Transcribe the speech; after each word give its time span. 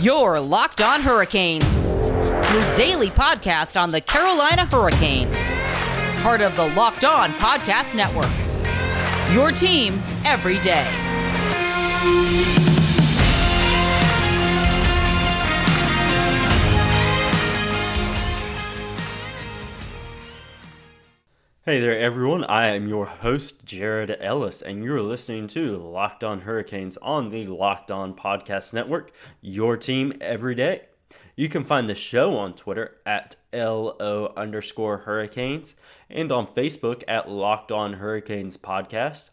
Your 0.00 0.38
Locked 0.38 0.80
On 0.80 1.00
Hurricanes, 1.00 1.74
your 1.74 2.74
daily 2.76 3.08
podcast 3.08 3.80
on 3.80 3.90
the 3.90 4.00
Carolina 4.00 4.64
Hurricanes. 4.64 5.36
Part 6.22 6.40
of 6.40 6.54
the 6.54 6.68
Locked 6.76 7.04
On 7.04 7.32
Podcast 7.32 7.96
Network. 7.96 8.30
Your 9.34 9.50
team 9.50 10.00
every 10.24 10.58
day. 10.60 10.86
Hey 21.68 21.80
there, 21.80 21.98
everyone. 21.98 22.44
I 22.44 22.68
am 22.68 22.88
your 22.88 23.04
host, 23.04 23.62
Jared 23.66 24.16
Ellis, 24.22 24.62
and 24.62 24.82
you're 24.82 25.02
listening 25.02 25.48
to 25.48 25.76
Locked 25.76 26.24
On 26.24 26.40
Hurricanes 26.40 26.96
on 26.96 27.28
the 27.28 27.44
Locked 27.44 27.90
On 27.90 28.14
Podcast 28.14 28.72
Network, 28.72 29.12
your 29.42 29.76
team 29.76 30.14
every 30.18 30.54
day. 30.54 30.86
You 31.36 31.50
can 31.50 31.64
find 31.64 31.86
the 31.86 31.94
show 31.94 32.38
on 32.38 32.54
Twitter 32.54 32.96
at 33.04 33.36
LO 33.52 34.32
underscore 34.34 35.00
Hurricanes 35.00 35.74
and 36.08 36.32
on 36.32 36.46
Facebook 36.54 37.04
at 37.06 37.28
Locked 37.28 37.70
On 37.70 37.92
Hurricanes 37.92 38.56
Podcast. 38.56 39.28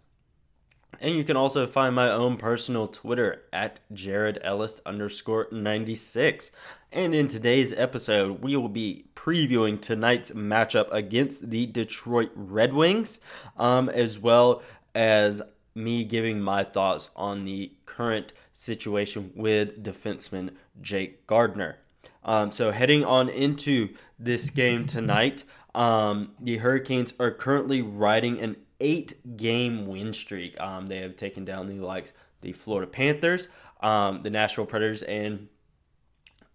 And 1.00 1.16
you 1.16 1.24
can 1.24 1.38
also 1.38 1.68
find 1.68 1.96
my 1.96 2.10
own 2.10 2.38
personal 2.38 2.88
Twitter 2.88 3.44
at 3.52 3.80
Jared 3.94 4.40
Ellis 4.44 4.82
underscore 4.86 5.48
96. 5.52 6.52
And 6.92 7.14
in 7.14 7.28
today's 7.28 7.74
episode, 7.74 8.42
we 8.42 8.56
will 8.56 8.70
be 8.70 9.06
previewing 9.16 9.82
tonight's 9.82 10.32
matchup 10.32 10.92
against 10.92 11.50
the 11.50 11.66
Detroit 11.66 12.32
Red 12.36 12.74
Wings, 12.74 13.20
um, 13.58 13.90
as 13.90 14.20
well 14.20 14.62
as 14.94 15.42
me 15.74 16.06
giving 16.06 16.40
my 16.40 16.64
thoughts 16.64 17.12
on 17.16 17.44
the 17.44 17.74
current 17.86 18.32
situation 18.54 19.32
with 19.36 19.84
defenseman 19.84 20.52
Jake 20.82 21.28
Gardiner. 21.28 21.78
Um, 22.24 22.52
so, 22.52 22.72
heading 22.72 23.04
on 23.04 23.30
into 23.30 23.90
this 24.18 24.50
game 24.50 24.86
tonight, 24.86 25.44
um, 25.76 26.32
the 26.40 26.58
Hurricanes 26.58 27.14
are 27.20 27.32
currently 27.32 27.82
riding 27.82 28.40
an 28.40 28.56
eight 28.80 29.38
game 29.38 29.88
win 29.88 30.14
streak. 30.14 30.60
Um, 30.60 30.88
they 30.88 31.00
have 31.00 31.16
taken 31.16 31.46
down 31.46 31.68
the 31.68 31.84
likes 31.86 32.14
the 32.42 32.52
Florida 32.52 32.90
Panthers, 32.90 33.48
um, 33.82 34.22
the 34.24 34.30
Nashville 34.30 34.66
Predators, 34.66 35.02
and 35.04 35.48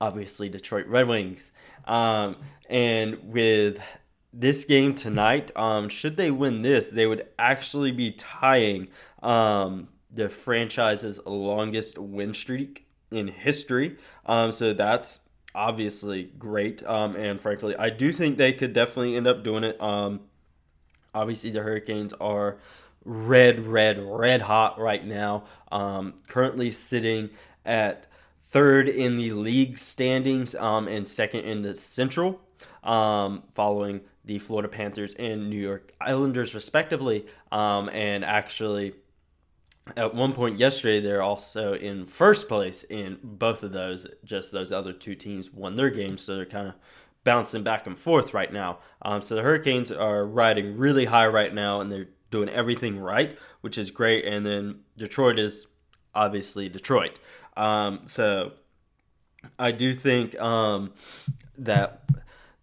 obviously 0.01 0.49
Detroit 0.49 0.87
Red 0.87 1.09
Wings. 1.09 1.53
Um, 1.87 2.37
and 2.69 3.19
with 3.25 3.81
this 4.33 4.65
game 4.65 4.95
tonight, 4.95 5.51
um, 5.57 5.89
should 5.89 6.17
they 6.17 6.31
win 6.31 6.63
this, 6.63 6.91
they 6.91 7.07
would 7.07 7.27
actually 7.39 7.91
be 7.91 8.11
tying 8.11 8.89
um, 9.23 9.89
the 10.11 10.29
franchise's 10.29 11.21
longest 11.27 11.99
win 11.99 12.35
streak 12.35 12.87
in 13.11 13.29
history. 13.29 13.97
Um, 14.27 14.53
so 14.53 14.73
that's 14.73 15.21
obviously 15.55 16.25
great. 16.39 16.85
Um, 16.85 17.17
and 17.17 17.41
frankly, 17.41 17.77
I 17.77 17.91
do 17.91 18.13
think 18.13 18.39
they 18.39 18.53
could 18.53 18.73
definitely 18.73 19.17
end 19.17 19.27
up 19.27 19.43
doing 19.43 19.65
it. 19.65 19.81
Um, 19.81 20.21
obviously, 21.15 21.51
the 21.51 21.61
Hurricanes 21.61 22.13
are 22.15 22.59
red, 23.05 23.61
red, 23.61 23.99
red 23.99 24.43
hot 24.43 24.79
right 24.79 25.05
now. 25.05 25.45
Um, 25.73 26.15
currently 26.29 26.71
sitting 26.71 27.31
at 27.65 28.07
third 28.39 28.89
in 28.89 29.17
the 29.17 29.33
league 29.33 29.79
standings 29.79 30.55
um, 30.55 30.89
and 30.89 31.07
second 31.07 31.45
in 31.45 31.63
the 31.63 31.77
Central, 31.77 32.41
um, 32.83 33.45
following 33.53 34.01
the 34.25 34.39
Florida 34.39 34.69
Panthers 34.69 35.15
and 35.15 35.49
New 35.49 35.61
York 35.61 35.93
Islanders, 36.01 36.55
respectively. 36.55 37.27
Um, 37.51 37.89
and 37.89 38.25
actually, 38.25 38.95
at 39.97 40.15
one 40.15 40.33
point 40.33 40.59
yesterday, 40.59 41.01
they're 41.01 41.23
also 41.23 41.75
in 41.75 42.07
first 42.07 42.49
place 42.49 42.85
in 42.85 43.19
both 43.23 43.63
of 43.63 43.73
those. 43.73 44.07
Just 44.25 44.53
those 44.53 44.73
other 44.73 44.93
two 44.93 45.15
teams 45.15 45.53
won 45.53 45.77
their 45.77 45.91
games, 45.91 46.23
so 46.23 46.37
they're 46.37 46.47
kind 46.47 46.69
of 46.69 46.75
bouncing 47.25 47.63
back 47.63 47.87
and 47.87 47.99
forth 47.99 48.35
right 48.35 48.53
now. 48.53 48.79
Um, 49.03 49.23
so 49.23 49.35
the 49.35 49.43
Hurricanes 49.43 49.91
are 49.91 50.27
riding 50.27 50.77
really 50.77 51.07
high 51.07 51.27
right 51.27 51.53
now, 51.53 51.81
and 51.81 51.91
they're 51.91 52.09
doing 52.31 52.49
everything 52.49 52.99
right, 52.99 53.37
which 53.61 53.77
is 53.77 53.91
great. 53.91 54.25
And 54.25 54.47
then 54.47 54.81
Detroit 54.97 55.39
is 55.39 55.67
obviously 56.15 56.69
Detroit. 56.69 57.19
Um, 57.57 58.01
so 58.05 58.53
I 59.59 59.73
do 59.73 59.95
think 59.95 60.39
um, 60.41 60.93
that 61.59 62.05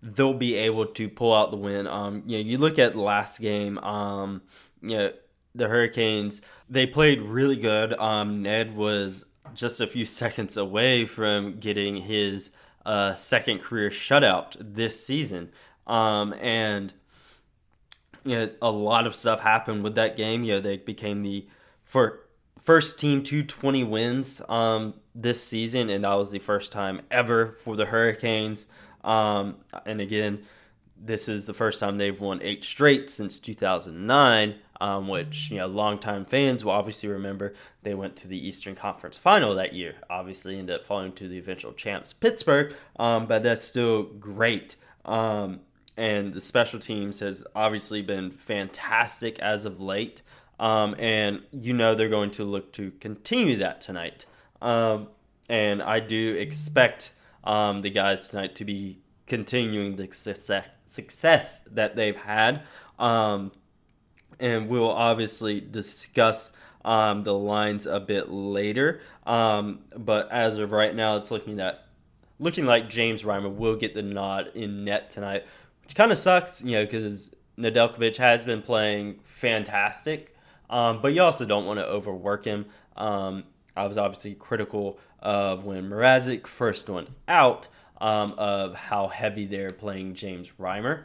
they'll 0.01 0.33
be 0.33 0.55
able 0.55 0.85
to 0.85 1.09
pull 1.09 1.33
out 1.33 1.51
the 1.51 1.57
win. 1.57 1.87
Um, 1.87 2.23
you 2.25 2.37
know, 2.37 2.43
you 2.43 2.57
look 2.57 2.79
at 2.79 2.93
the 2.93 3.01
last 3.01 3.39
game. 3.39 3.77
Um, 3.79 4.41
you 4.81 4.97
know, 4.97 5.11
the 5.55 5.67
Hurricanes 5.67 6.41
they 6.69 6.85
played 6.85 7.21
really 7.21 7.55
good. 7.55 7.93
Um, 7.93 8.41
Ned 8.41 8.75
was 8.75 9.25
just 9.53 9.81
a 9.81 9.87
few 9.87 10.05
seconds 10.21 10.57
away 10.57 11.05
from 11.05 11.59
getting 11.59 11.97
his 11.97 12.51
uh, 12.87 13.13
second 13.13 13.59
career 13.59 13.89
shutout 13.89 14.55
this 14.59 15.05
season, 15.05 15.51
um, 15.85 16.33
and 16.41 16.93
you 18.23 18.37
know, 18.37 18.49
a 18.61 18.71
lot 18.71 19.05
of 19.05 19.13
stuff 19.13 19.41
happened 19.41 19.83
with 19.83 19.95
that 19.95 20.15
game. 20.15 20.43
You 20.43 20.53
know, 20.53 20.59
they 20.61 20.77
became 20.77 21.21
the 21.21 21.47
for 21.83 22.21
first 22.61 22.99
team 22.99 23.23
to 23.23 23.43
20 23.43 23.83
wins 23.83 24.41
um, 24.47 24.93
this 25.13 25.43
season, 25.43 25.89
and 25.89 26.05
that 26.05 26.13
was 26.13 26.31
the 26.31 26.39
first 26.39 26.71
time 26.71 27.01
ever 27.11 27.51
for 27.51 27.75
the 27.75 27.85
Hurricanes. 27.85 28.67
Um, 29.03 29.57
and 29.85 29.99
again, 30.01 30.45
this 30.97 31.27
is 31.27 31.45
the 31.45 31.53
first 31.53 31.79
time 31.81 31.97
they've 31.97 32.19
won 32.19 32.41
eight 32.41 32.63
straight 32.63 33.09
since 33.09 33.37
2009, 33.39 34.55
um, 34.79 35.07
which, 35.07 35.49
you 35.49 35.57
know, 35.57 35.67
longtime 35.67 36.25
fans 36.25 36.63
will 36.63 36.71
obviously 36.71 37.09
remember. 37.09 37.53
They 37.83 37.93
went 37.93 38.15
to 38.17 38.27
the 38.27 38.47
Eastern 38.47 38.75
Conference 38.75 39.17
final 39.17 39.55
that 39.55 39.73
year, 39.73 39.95
obviously 40.09 40.57
ended 40.57 40.75
up 40.77 40.85
falling 40.85 41.13
to 41.13 41.27
the 41.27 41.37
eventual 41.37 41.73
champs, 41.73 42.13
Pittsburgh, 42.13 42.75
um, 42.97 43.25
but 43.25 43.43
that's 43.43 43.63
still 43.63 44.03
great. 44.03 44.75
Um, 45.05 45.61
and 45.95 46.33
the 46.33 46.41
special 46.41 46.79
teams 46.79 47.19
has 47.19 47.43
obviously 47.55 48.01
been 48.01 48.29
fantastic 48.29 49.39
as 49.39 49.65
of 49.65 49.81
late. 49.81 50.21
Um, 50.59 50.95
and 50.97 51.43
you 51.51 51.73
know 51.73 51.93
they're 51.93 52.09
going 52.09 52.31
to 52.31 52.43
look 52.43 52.71
to 52.73 52.91
continue 52.99 53.57
that 53.57 53.81
tonight. 53.81 54.25
Um, 54.61 55.09
and 55.49 55.81
I 55.81 55.99
do 55.99 56.35
expect 56.35 57.13
um, 57.43 57.81
the 57.81 57.89
guys 57.89 58.29
tonight 58.29 58.55
to 58.55 58.65
be 58.65 58.99
continuing 59.27 59.95
the 59.95 60.11
success, 60.11 60.67
success 60.85 61.59
that 61.71 61.95
they've 61.95 62.15
had. 62.15 62.63
Um, 62.97 63.51
and 64.39 64.69
we'll 64.69 64.89
obviously 64.89 65.59
discuss 65.59 66.51
um, 66.85 67.23
the 67.23 67.33
lines 67.33 67.85
a 67.85 67.99
bit 67.99 68.29
later. 68.29 69.01
Um, 69.25 69.79
but 69.95 70.31
as 70.31 70.57
of 70.57 70.71
right 70.71 70.95
now, 70.95 71.17
it's 71.17 71.31
looking 71.31 71.57
that 71.57 71.85
looking 72.39 72.65
like 72.65 72.89
James 72.89 73.23
Reimer 73.23 73.53
will 73.53 73.75
get 73.75 73.93
the 73.93 74.01
nod 74.01 74.51
in 74.53 74.83
net 74.85 75.09
tonight, 75.09 75.45
which 75.83 75.95
kind 75.95 76.11
of 76.11 76.17
sucks, 76.17 76.61
you 76.61 76.73
know, 76.73 76.85
because 76.85 77.33
Nedeljkovic 77.57 78.17
has 78.17 78.45
been 78.45 78.61
playing 78.61 79.19
fantastic. 79.23 80.35
Um, 80.69 81.01
but 81.01 81.13
you 81.13 81.21
also 81.21 81.45
don't 81.45 81.65
want 81.65 81.79
to 81.79 81.85
overwork 81.85 82.45
him. 82.45 82.65
Um, 82.95 83.45
I 83.75 83.87
was 83.87 83.97
obviously 83.97 84.35
critical 84.35 84.99
of 85.19 85.65
when 85.65 85.89
Mrazek 85.89 86.45
first 86.45 86.89
went 86.89 87.09
out 87.27 87.67
um, 87.99 88.33
of 88.37 88.75
how 88.75 89.07
heavy 89.07 89.45
they're 89.45 89.69
playing 89.69 90.13
James 90.13 90.51
Reimer. 90.59 91.03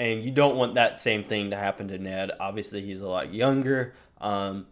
And 0.00 0.24
you 0.24 0.30
don't 0.30 0.56
want 0.56 0.76
that 0.76 0.96
same 0.96 1.24
thing 1.24 1.50
to 1.50 1.58
happen 1.58 1.88
to 1.88 1.98
Ned. 1.98 2.30
Obviously, 2.40 2.80
he's 2.80 3.02
a 3.02 3.06
lot 3.06 3.34
younger, 3.34 3.92
um, 4.18 4.64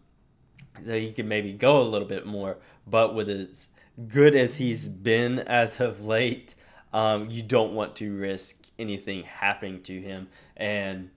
so 0.83 0.95
he 0.95 1.13
can 1.13 1.29
maybe 1.29 1.53
go 1.53 1.83
a 1.83 1.85
little 1.85 2.09
bit 2.09 2.25
more. 2.25 2.57
But 2.87 3.15
with 3.15 3.29
as 3.29 3.69
good 4.09 4.35
as 4.35 4.57
he's 4.57 4.89
been 4.89 5.41
as 5.41 5.81
of 5.81 6.07
late, 6.07 6.55
um, 6.95 7.29
you 7.29 7.43
don't 7.43 7.75
want 7.75 7.95
to 7.97 8.17
risk 8.17 8.69
anything 8.79 9.25
happening 9.25 9.83
to 9.83 10.01
him. 10.01 10.29
And 10.57 11.11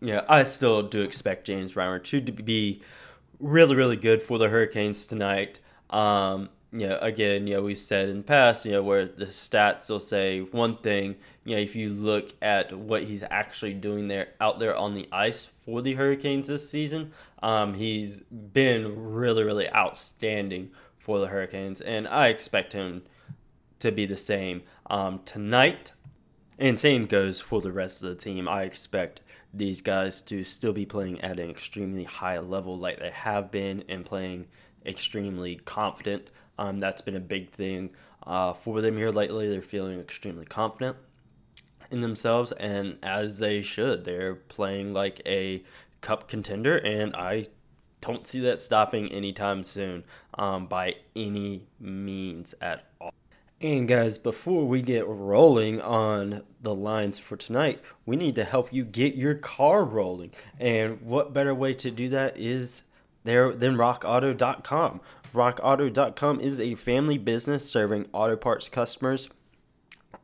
yeah, 0.00 0.24
I 0.26 0.42
still 0.44 0.82
do 0.82 1.02
expect 1.02 1.46
James 1.46 1.74
Reimer 1.74 2.02
to 2.02 2.32
be 2.32 2.80
really, 3.38 3.76
really 3.76 3.96
good 3.96 4.22
for 4.22 4.38
the 4.38 4.48
Hurricanes 4.48 5.06
tonight. 5.06 5.60
Um, 5.90 6.48
you 6.72 6.88
know, 6.88 6.98
again, 7.00 7.46
you 7.46 7.54
know, 7.54 7.62
we've 7.62 7.78
said 7.78 8.08
in 8.08 8.18
the 8.18 8.22
past, 8.22 8.64
you 8.64 8.72
know, 8.72 8.82
where 8.82 9.04
the 9.04 9.26
stats 9.26 9.90
will 9.90 10.00
say 10.00 10.40
one 10.40 10.76
thing, 10.76 11.16
you 11.44 11.56
know, 11.56 11.60
if 11.60 11.74
you 11.74 11.90
look 11.90 12.32
at 12.40 12.72
what 12.76 13.04
he's 13.04 13.24
actually 13.28 13.74
doing 13.74 14.06
there 14.08 14.28
out 14.40 14.60
there 14.60 14.76
on 14.76 14.94
the 14.94 15.08
ice 15.10 15.44
for 15.44 15.82
the 15.82 15.94
Hurricanes 15.94 16.46
this 16.48 16.70
season, 16.70 17.12
um, 17.42 17.74
he's 17.74 18.20
been 18.20 19.12
really, 19.12 19.42
really 19.42 19.72
outstanding 19.72 20.70
for 20.98 21.18
the 21.18 21.26
Hurricanes, 21.26 21.80
and 21.80 22.06
I 22.06 22.28
expect 22.28 22.72
him 22.72 23.02
to 23.80 23.90
be 23.90 24.06
the 24.06 24.16
same 24.16 24.62
um, 24.88 25.20
tonight. 25.24 25.92
And 26.58 26.78
same 26.78 27.06
goes 27.06 27.40
for 27.40 27.62
the 27.62 27.72
rest 27.72 28.02
of 28.02 28.10
the 28.10 28.14
team. 28.14 28.46
I 28.46 28.64
expect 28.64 29.22
these 29.52 29.80
guys 29.80 30.20
to 30.22 30.44
still 30.44 30.74
be 30.74 30.84
playing 30.84 31.18
at 31.22 31.40
an 31.40 31.48
extremely 31.48 32.04
high 32.04 32.38
level 32.38 32.78
like 32.78 32.98
they 32.98 33.10
have 33.10 33.50
been 33.50 33.82
and 33.88 34.04
playing 34.04 34.46
extremely 34.84 35.56
confident. 35.56 36.28
Um, 36.60 36.78
that's 36.78 37.00
been 37.00 37.16
a 37.16 37.20
big 37.20 37.50
thing 37.50 37.88
uh, 38.26 38.52
for 38.52 38.82
them 38.82 38.98
here 38.98 39.10
lately. 39.10 39.48
They're 39.48 39.62
feeling 39.62 39.98
extremely 39.98 40.44
confident 40.44 40.98
in 41.90 42.02
themselves, 42.02 42.52
and 42.52 42.98
as 43.02 43.38
they 43.38 43.62
should. 43.62 44.04
They're 44.04 44.34
playing 44.34 44.92
like 44.92 45.22
a 45.24 45.64
cup 46.02 46.28
contender, 46.28 46.76
and 46.76 47.16
I 47.16 47.46
don't 48.02 48.26
see 48.26 48.40
that 48.40 48.58
stopping 48.58 49.10
anytime 49.10 49.64
soon 49.64 50.04
um, 50.34 50.66
by 50.66 50.96
any 51.16 51.62
means 51.80 52.54
at 52.60 52.84
all. 53.00 53.14
And 53.62 53.88
guys, 53.88 54.18
before 54.18 54.66
we 54.66 54.82
get 54.82 55.06
rolling 55.06 55.80
on 55.80 56.42
the 56.60 56.74
lines 56.74 57.18
for 57.18 57.36
tonight, 57.36 57.80
we 58.04 58.16
need 58.16 58.34
to 58.34 58.44
help 58.44 58.70
you 58.70 58.84
get 58.84 59.14
your 59.14 59.34
car 59.34 59.82
rolling. 59.82 60.32
And 60.58 61.00
what 61.00 61.32
better 61.32 61.54
way 61.54 61.72
to 61.74 61.90
do 61.90 62.10
that 62.10 62.38
is 62.38 62.84
there 63.24 63.52
than 63.52 63.76
rockauto.com. 63.76 65.00
Rockauto.com 65.34 66.40
is 66.40 66.58
a 66.60 66.74
family 66.74 67.18
business 67.18 67.68
serving 67.68 68.06
auto 68.12 68.36
parts 68.36 68.68
customers 68.68 69.28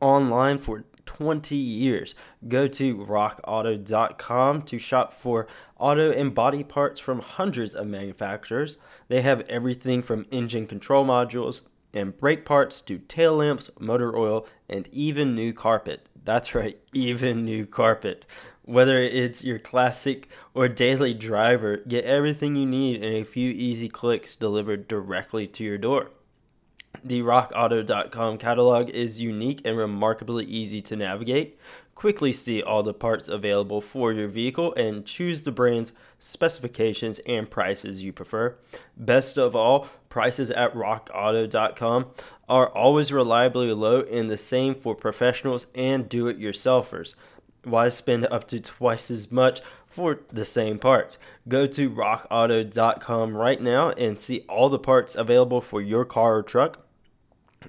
online 0.01 0.59
for 0.59 0.83
20 1.05 1.55
years. 1.55 2.13
Go 2.47 2.67
to 2.67 2.97
rockauto.com 2.97 4.61
to 4.63 4.77
shop 4.77 5.13
for 5.13 5.47
auto 5.79 6.11
and 6.11 6.35
body 6.35 6.63
parts 6.63 6.99
from 6.99 7.19
hundreds 7.19 7.73
of 7.73 7.87
manufacturers. 7.87 8.77
They 9.07 9.21
have 9.21 9.41
everything 9.49 10.03
from 10.03 10.25
engine 10.29 10.67
control 10.67 11.05
modules 11.05 11.61
and 11.93 12.17
brake 12.17 12.45
parts 12.45 12.81
to 12.81 12.99
tail 12.99 13.37
lamps, 13.37 13.71
motor 13.79 14.15
oil, 14.15 14.45
and 14.69 14.87
even 14.91 15.33
new 15.33 15.53
carpet. 15.53 16.07
That's 16.23 16.53
right, 16.53 16.77
even 16.93 17.45
new 17.45 17.65
carpet. 17.65 18.25
Whether 18.67 18.97
it's 18.99 19.45
your 19.45 19.59
classic 19.59 20.27
or 20.53 20.67
daily 20.67 21.13
driver, 21.13 21.77
get 21.87 22.03
everything 22.03 22.57
you 22.57 22.65
need 22.65 23.01
in 23.01 23.13
a 23.13 23.23
few 23.23 23.49
easy 23.49 23.87
clicks 23.87 24.35
delivered 24.35 24.89
directly 24.89 25.47
to 25.47 25.63
your 25.63 25.77
door. 25.77 26.11
The 27.01 27.21
rockauto.com 27.21 28.37
catalog 28.37 28.89
is 28.89 29.21
unique 29.21 29.61
and 29.63 29.77
remarkably 29.77 30.43
easy 30.43 30.81
to 30.81 30.97
navigate. 30.97 31.57
Quickly 31.95 32.33
see 32.33 32.61
all 32.61 32.83
the 32.83 32.93
parts 32.93 33.29
available 33.29 33.79
for 33.79 34.11
your 34.11 34.27
vehicle 34.27 34.73
and 34.73 35.05
choose 35.05 35.43
the 35.43 35.53
brand's 35.53 35.93
specifications 36.19 37.19
and 37.19 37.49
prices 37.49 38.03
you 38.03 38.11
prefer. 38.11 38.57
Best 38.97 39.37
of 39.37 39.55
all, 39.55 39.87
prices 40.09 40.51
at 40.51 40.73
rockauto.com 40.73 42.07
are 42.49 42.67
always 42.67 43.13
reliably 43.13 43.71
low 43.71 44.01
and 44.01 44.29
the 44.29 44.37
same 44.37 44.75
for 44.75 44.93
professionals 44.93 45.67
and 45.73 46.09
do 46.09 46.27
it 46.27 46.37
yourselfers. 46.37 47.15
Why 47.67 47.89
spend 47.89 48.25
up 48.31 48.47
to 48.49 48.59
twice 48.59 49.11
as 49.11 49.31
much 49.31 49.61
for 49.85 50.21
the 50.31 50.45
same 50.45 50.79
parts? 50.79 51.17
Go 51.47 51.67
to 51.67 51.89
rockauto.com 51.89 53.35
right 53.35 53.61
now 53.61 53.89
and 53.91 54.19
see 54.19 54.45
all 54.47 54.69
the 54.69 54.79
parts 54.79 55.15
available 55.15 55.61
for 55.61 55.81
your 55.81 56.05
car 56.05 56.37
or 56.37 56.43
truck. 56.43 56.85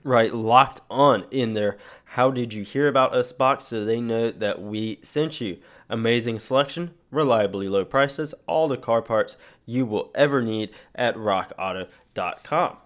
Write 0.05 0.35
locked 0.35 0.81
on 0.89 1.25
in 1.31 1.55
their. 1.55 1.77
How 2.13 2.31
did 2.31 2.55
you 2.55 2.63
hear 2.63 2.89
about 2.89 3.15
us 3.15 3.33
box? 3.33 3.67
So 3.67 3.85
they 3.85 4.01
know 4.01 4.31
that 4.31 4.63
we 4.63 4.99
sent 5.03 5.41
you. 5.41 5.59
Amazing 5.89 6.39
selection 6.39 6.95
reliably 7.11 7.69
low 7.69 7.85
prices 7.85 8.35
all 8.47 8.69
the 8.69 8.77
car 8.77 9.03
parts 9.03 9.37
you 9.65 9.87
will 9.87 10.11
ever 10.15 10.43
need 10.43 10.71
at 10.95 11.17
rockauto.com 11.17 12.77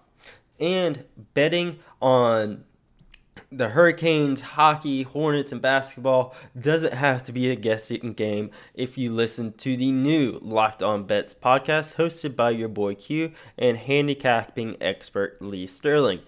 and 0.59 1.03
betting 1.33 1.79
on 2.01 2.63
the 3.51 3.69
Hurricanes, 3.69 4.41
hockey, 4.41 5.03
Hornets, 5.03 5.51
and 5.51 5.61
basketball 5.61 6.35
doesn't 6.59 6.93
have 6.93 7.23
to 7.23 7.31
be 7.31 7.51
a 7.51 7.55
guessing 7.55 8.13
game 8.13 8.49
if 8.73 8.97
you 8.97 9.11
listen 9.11 9.53
to 9.53 9.77
the 9.77 9.91
new 9.91 10.39
Locked 10.41 10.81
On 10.81 11.03
Bets 11.03 11.33
podcast 11.33 11.95
hosted 11.95 12.35
by 12.35 12.49
your 12.49 12.67
boy 12.67 12.95
Q 12.95 13.31
and 13.57 13.77
handicapping 13.77 14.77
expert 14.81 15.41
Lee 15.41 15.67
Sterling. 15.67 16.21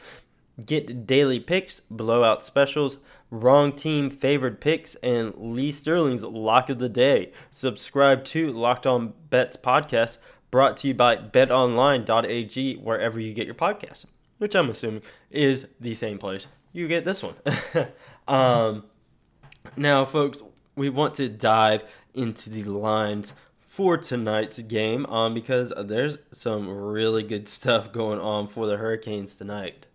Get 0.63 1.05
daily 1.05 1.39
picks, 1.39 1.81
blowout 1.89 2.43
specials, 2.43 2.97
wrong 3.29 3.73
team 3.73 4.09
favored 4.09 4.61
picks, 4.61 4.95
and 4.95 5.33
Lee 5.35 5.71
Sterling's 5.71 6.23
lock 6.23 6.69
of 6.69 6.79
the 6.79 6.89
day. 6.89 7.31
Subscribe 7.51 8.23
to 8.25 8.51
Locked 8.53 8.85
On 8.85 9.13
Bets 9.29 9.57
podcast 9.57 10.19
brought 10.51 10.77
to 10.77 10.87
you 10.87 10.93
by 10.93 11.17
betonline.ag 11.17 12.77
wherever 12.77 13.19
you 13.19 13.33
get 13.33 13.47
your 13.47 13.55
podcasts, 13.55 14.05
which 14.37 14.55
I'm 14.55 14.69
assuming 14.69 15.01
is 15.29 15.67
the 15.79 15.93
same 15.93 16.19
place 16.19 16.47
you 16.75 16.87
get 16.87 17.05
this 17.05 17.23
one. 17.23 17.35
um, 18.27 18.83
now, 19.77 20.05
folks, 20.05 20.43
we 20.75 20.89
want 20.89 21.15
to 21.15 21.29
dive 21.29 21.83
into 22.13 22.49
the 22.49 22.63
lines 22.63 23.33
for 23.65 23.97
tonight's 23.97 24.59
game 24.59 25.05
um, 25.07 25.33
because 25.33 25.73
there's 25.77 26.17
some 26.31 26.69
really 26.69 27.23
good 27.23 27.47
stuff 27.47 27.91
going 27.91 28.19
on 28.19 28.47
for 28.47 28.67
the 28.67 28.77
Hurricanes 28.77 29.37
tonight. 29.37 29.87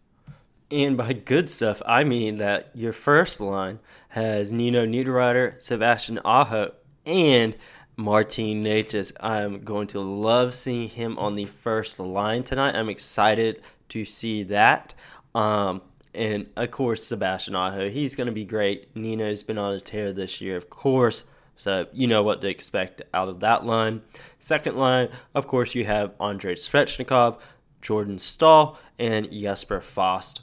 And 0.70 0.96
by 0.96 1.12
good 1.12 1.50
stuff, 1.50 1.82
I 1.84 2.04
mean 2.04 2.36
that 2.36 2.70
your 2.74 2.92
first 2.92 3.40
line 3.40 3.80
has 4.10 4.52
Nino 4.52 4.86
Niederreiter, 4.86 5.62
Sebastian 5.62 6.20
Aho, 6.24 6.72
and 7.04 7.56
Martin 7.96 8.62
Necas. 8.62 9.12
I'm 9.20 9.64
going 9.64 9.88
to 9.88 10.00
love 10.00 10.54
seeing 10.54 10.88
him 10.88 11.18
on 11.18 11.34
the 11.34 11.46
first 11.46 11.98
line 11.98 12.42
tonight. 12.42 12.74
I'm 12.74 12.88
excited 12.88 13.60
to 13.90 14.04
see 14.04 14.44
that. 14.44 14.94
Um, 15.34 15.82
and 16.14 16.46
of 16.56 16.70
course, 16.70 17.04
Sebastian 17.04 17.54
Aho, 17.54 17.88
he's 17.88 18.14
going 18.14 18.26
to 18.26 18.32
be 18.32 18.44
great. 18.44 18.94
Nino's 18.96 19.42
been 19.42 19.58
on 19.58 19.72
a 19.72 19.80
tear 19.80 20.12
this 20.12 20.40
year, 20.40 20.56
of 20.56 20.70
course. 20.70 21.24
So 21.56 21.86
you 21.92 22.06
know 22.06 22.22
what 22.22 22.40
to 22.40 22.48
expect 22.48 23.02
out 23.12 23.28
of 23.28 23.40
that 23.40 23.66
line. 23.66 24.00
Second 24.38 24.76
line, 24.76 25.10
of 25.34 25.46
course, 25.46 25.74
you 25.74 25.84
have 25.84 26.12
Andrei 26.18 26.54
Svechnikov, 26.54 27.38
Jordan 27.82 28.18
Staal, 28.18 28.78
and 28.98 29.30
Jesper 29.30 29.80
Fast 29.80 30.40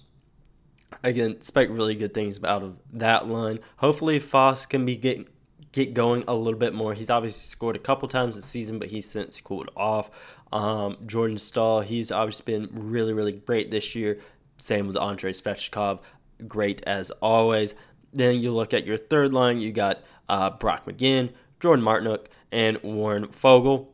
again, 1.04 1.31
expect 1.31 1.72
really 1.72 1.96
good 1.96 2.13
things 2.13 2.44
out 2.44 2.63
of 2.63 2.78
that 2.94 3.28
line. 3.28 3.60
Hopefully, 3.78 4.20
Foss 4.20 4.66
can 4.66 4.86
be 4.86 4.96
get 4.96 5.28
get 5.72 5.94
going 5.94 6.24
a 6.28 6.34
little 6.34 6.60
bit 6.60 6.74
more. 6.74 6.94
He's 6.94 7.10
obviously 7.10 7.46
scored 7.46 7.75
a 7.75 7.80
couple 7.80 8.08
times 8.08 8.36
this 8.36 8.46
season, 8.46 8.80
but 8.80 8.90
he's 8.90 9.10
since 9.10 9.40
cooled 9.42 9.70
off. 9.75 10.10
Um, 10.52 10.98
Jordan 11.06 11.38
Staal, 11.38 11.81
he's 11.81 12.12
obviously 12.12 12.58
been 12.58 12.70
really, 12.72 13.13
really 13.13 13.34
great 13.34 13.70
this 13.70 13.96
year. 13.96 14.20
Same 14.57 14.88
with 14.88 14.98
Andrei 14.98 15.31
Svechnikov, 15.31 16.00
great 16.48 16.81
as 16.86 17.12
always. 17.21 17.75
Then 18.13 18.36
you 18.36 18.54
look 18.54 18.74
at 18.74 18.86
your 18.86 18.98
third 18.98 19.33
line, 19.33 19.59
you 19.59 19.71
got 19.71 20.04
uh, 20.27 20.50
Brock 20.50 20.86
McGinn, 20.86 21.31
Jordan 21.59 21.86
Martinook, 21.86 22.25
and 22.51 22.81
Warren 22.81 23.27
Foegele. 23.27 23.88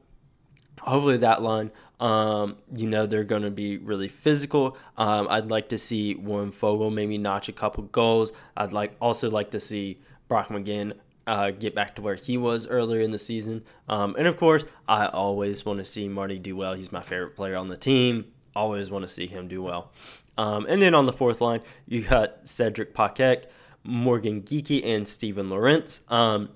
Hopefully, 0.79 1.17
that 1.17 1.41
line 1.41 1.71
um, 2.03 2.57
you 2.75 2.89
know 2.89 3.05
they're 3.05 3.23
going 3.23 3.43
to 3.43 3.49
be 3.51 3.77
really 3.77 4.09
physical. 4.09 4.77
Um, 4.97 5.27
I'd 5.29 5.49
like 5.49 5.69
to 5.69 5.77
see 5.77 6.15
Warren 6.15 6.51
Foegele 6.51 6.93
maybe 6.93 7.17
notch 7.17 7.47
a 7.47 7.53
couple 7.53 7.83
goals. 7.83 8.33
I'd 8.57 8.73
like 8.73 8.95
also 8.99 9.31
like 9.31 9.51
to 9.51 9.61
see 9.61 9.99
Brock 10.27 10.49
McGinn 10.49 10.93
uh, 11.25 11.51
get 11.51 11.73
back 11.73 11.95
to 11.95 12.01
where 12.01 12.15
he 12.15 12.37
was 12.37 12.67
earlier 12.67 12.99
in 12.99 13.11
the 13.11 13.17
season. 13.17 13.63
Um, 13.87 14.15
and 14.17 14.27
of 14.27 14.35
course, 14.35 14.65
I 14.85 15.05
always 15.05 15.65
want 15.65 15.79
to 15.79 15.85
see 15.85 16.09
Marty 16.09 16.37
do 16.39 16.57
well. 16.57 16.73
He's 16.73 16.91
my 16.91 17.01
favorite 17.01 17.37
player 17.37 17.55
on 17.55 17.69
the 17.69 17.77
team. 17.77 18.25
Always 18.53 18.91
want 18.91 19.03
to 19.03 19.09
see 19.09 19.27
him 19.27 19.47
do 19.47 19.63
well. 19.63 19.91
Um, 20.37 20.65
and 20.67 20.81
then 20.81 20.95
on 20.95 21.05
the 21.05 21.13
fourth 21.13 21.41
line, 21.41 21.61
you 21.85 22.01
got 22.01 22.47
Cedric 22.47 22.93
Paquette, 22.93 23.51
Morgan 23.83 24.41
Geekie, 24.41 24.85
and 24.85 25.07
Steven 25.07 25.49
Lorentz. 25.49 26.01
Um, 26.09 26.49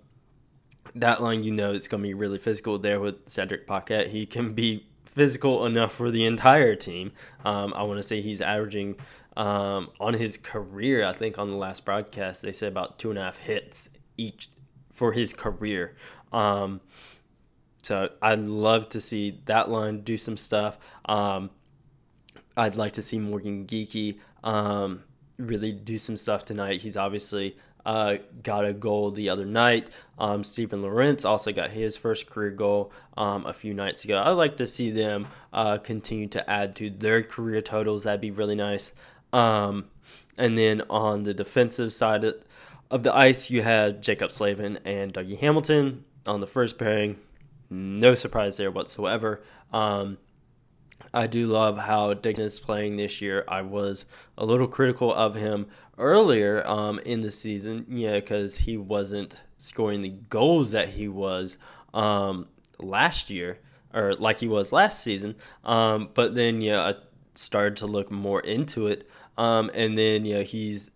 that 0.96 1.22
line, 1.22 1.44
you 1.44 1.52
know, 1.52 1.74
it's 1.74 1.88
going 1.88 2.02
to 2.02 2.08
be 2.08 2.14
really 2.14 2.40
physical 2.40 2.80
there 2.80 3.00
with 3.00 3.28
Cedric 3.28 3.68
Paquette. 3.68 4.10
He 4.10 4.26
can 4.26 4.54
be 4.54 4.88
physical 5.06 5.66
enough 5.66 5.94
for 5.94 6.12
the 6.12 6.26
entire 6.26 6.76
team. 6.76 7.12
Um, 7.44 7.74
I 7.76 7.84
want 7.84 7.98
to 7.98 8.04
say 8.04 8.22
he's 8.22 8.42
averaging 8.42 8.96
um, 9.36 9.90
on 10.00 10.14
his 10.14 10.38
career. 10.38 11.06
I 11.06 11.14
think 11.14 11.38
on 11.38 11.50
the 11.50 11.58
last 11.58 11.86
broadcast 11.86 12.42
they 12.42 12.52
said 12.52 12.72
about 12.72 13.00
two 13.00 13.10
and 13.10 13.20
a 13.20 13.24
half 13.24 13.38
hits 13.38 13.90
each 14.18 14.50
for 14.92 15.14
his 15.14 15.34
career. 15.34 15.96
Um, 16.34 16.82
so 17.84 18.10
I'd 18.22 18.40
love 18.40 18.90
to 18.90 19.02
see 19.02 19.42
that 19.46 19.70
line 19.70 20.02
do 20.02 20.18
some 20.18 20.38
stuff. 20.38 20.78
I'd 22.58 22.76
like 22.76 22.94
to 22.94 23.02
see 23.02 23.20
Morgan 23.20 23.66
Geekie 23.66 24.18
um, 24.44 25.04
really 25.38 25.72
do 25.72 25.98
some 25.98 26.18
stuff 26.18 26.44
tonight. 26.44 26.82
He's 26.82 26.98
obviously 26.98 27.56
uh, 27.86 28.18
got 28.44 28.66
a 28.66 28.74
goal 28.74 29.12
the 29.12 29.30
other 29.30 29.46
night. 29.46 29.90
Um, 30.18 30.44
Steven 30.44 30.82
Lorentz 30.82 31.24
also 31.24 31.54
got 31.54 31.70
his 31.72 31.96
first 31.96 32.30
career 32.30 32.52
goal 32.52 32.92
um, 33.16 33.46
a 33.46 33.54
few 33.54 33.74
nights 33.74 34.04
ago. 34.04 34.22
I'd 34.22 34.32
like 34.32 34.58
to 34.58 34.68
see 34.68 34.92
them 34.92 35.28
uh, 35.54 35.78
continue 35.78 36.28
to 36.28 36.50
add 36.50 36.76
to 36.78 36.90
their 36.90 37.24
career 37.24 37.62
totals. 37.62 38.04
That'd 38.04 38.20
be 38.20 38.32
really 38.32 38.56
nice. 38.56 38.92
Um, 39.32 39.86
and 40.38 40.58
then 40.58 40.82
on 40.90 41.24
the 41.24 41.34
defensive 41.34 41.94
side 41.94 42.26
of 42.90 43.04
the 43.04 43.16
ice, 43.16 43.50
you 43.50 43.62
had 43.62 44.02
Jaccob 44.02 44.32
Slavin 44.32 44.80
and 44.84 45.14
Dougie 45.14 45.40
Hamilton 45.40 46.04
on 46.26 46.42
the 46.42 46.48
first 46.48 46.78
pairing. 46.78 47.18
No 47.70 48.16
surprise 48.16 48.58
there 48.58 48.72
whatsoever. 48.72 49.44
Um, 49.72 50.18
I 51.14 51.28
do 51.28 51.48
love 51.48 51.78
how 51.78 52.14
Dickens 52.14 52.54
is 52.54 52.60
playing 52.60 52.98
this 52.98 53.22
year. 53.22 53.44
I 53.48 53.62
was 53.62 54.06
a 54.38 54.46
little 54.46 54.68
critical 54.68 55.14
of 55.14 55.36
him 55.36 55.68
earlier 55.98 56.66
um, 56.68 57.00
in 57.00 57.22
the 57.22 57.32
season, 57.32 57.86
yeah, 57.90 58.16
because 58.16 58.60
he 58.60 58.78
wasn't 58.78 59.42
scoring 59.58 60.02
the 60.02 60.10
goals 60.10 60.72
that 60.72 60.90
he 60.90 61.08
was 61.08 61.58
um, 61.94 62.48
last 62.80 63.30
year 63.30 63.60
or 63.94 64.14
like 64.16 64.40
he 64.40 64.48
was 64.48 64.72
last 64.72 65.02
season. 65.02 65.36
Um, 65.64 66.10
but 66.14 66.36
then, 66.36 66.62
yeah, 66.62 66.82
I 66.82 66.96
started 67.36 67.78
to 67.78 67.88
look 67.88 68.12
more 68.12 68.42
into 68.42 68.88
it. 68.88 69.10
Um, 69.38 69.72
and 69.74 69.98
then, 69.98 70.26
yeah, 70.26 70.42
he's 70.42 70.92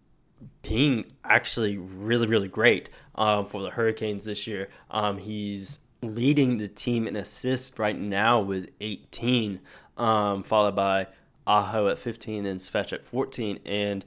being 0.62 1.06
actually 1.24 1.78
really, 1.78 2.28
really 2.28 2.48
great 2.48 2.90
um, 3.16 3.46
for 3.46 3.62
the 3.62 3.72
Hurricanes 3.72 4.26
this 4.26 4.48
year. 4.48 4.70
Um, 4.90 5.18
he's 5.18 5.80
leading 6.02 6.58
the 6.58 6.68
team 6.68 7.08
in 7.08 7.16
assists 7.16 7.78
right 7.78 7.98
now 7.98 8.40
with 8.40 8.70
18, 8.80 9.60
um, 10.02 10.42
followed 10.42 10.76
by 10.76 11.08
Aho 11.46 11.88
at 11.88 12.00
15 12.00 12.46
and 12.46 12.60
Svetch 12.60 12.92
at 12.92 13.06
14. 13.06 13.60
And 13.66 14.04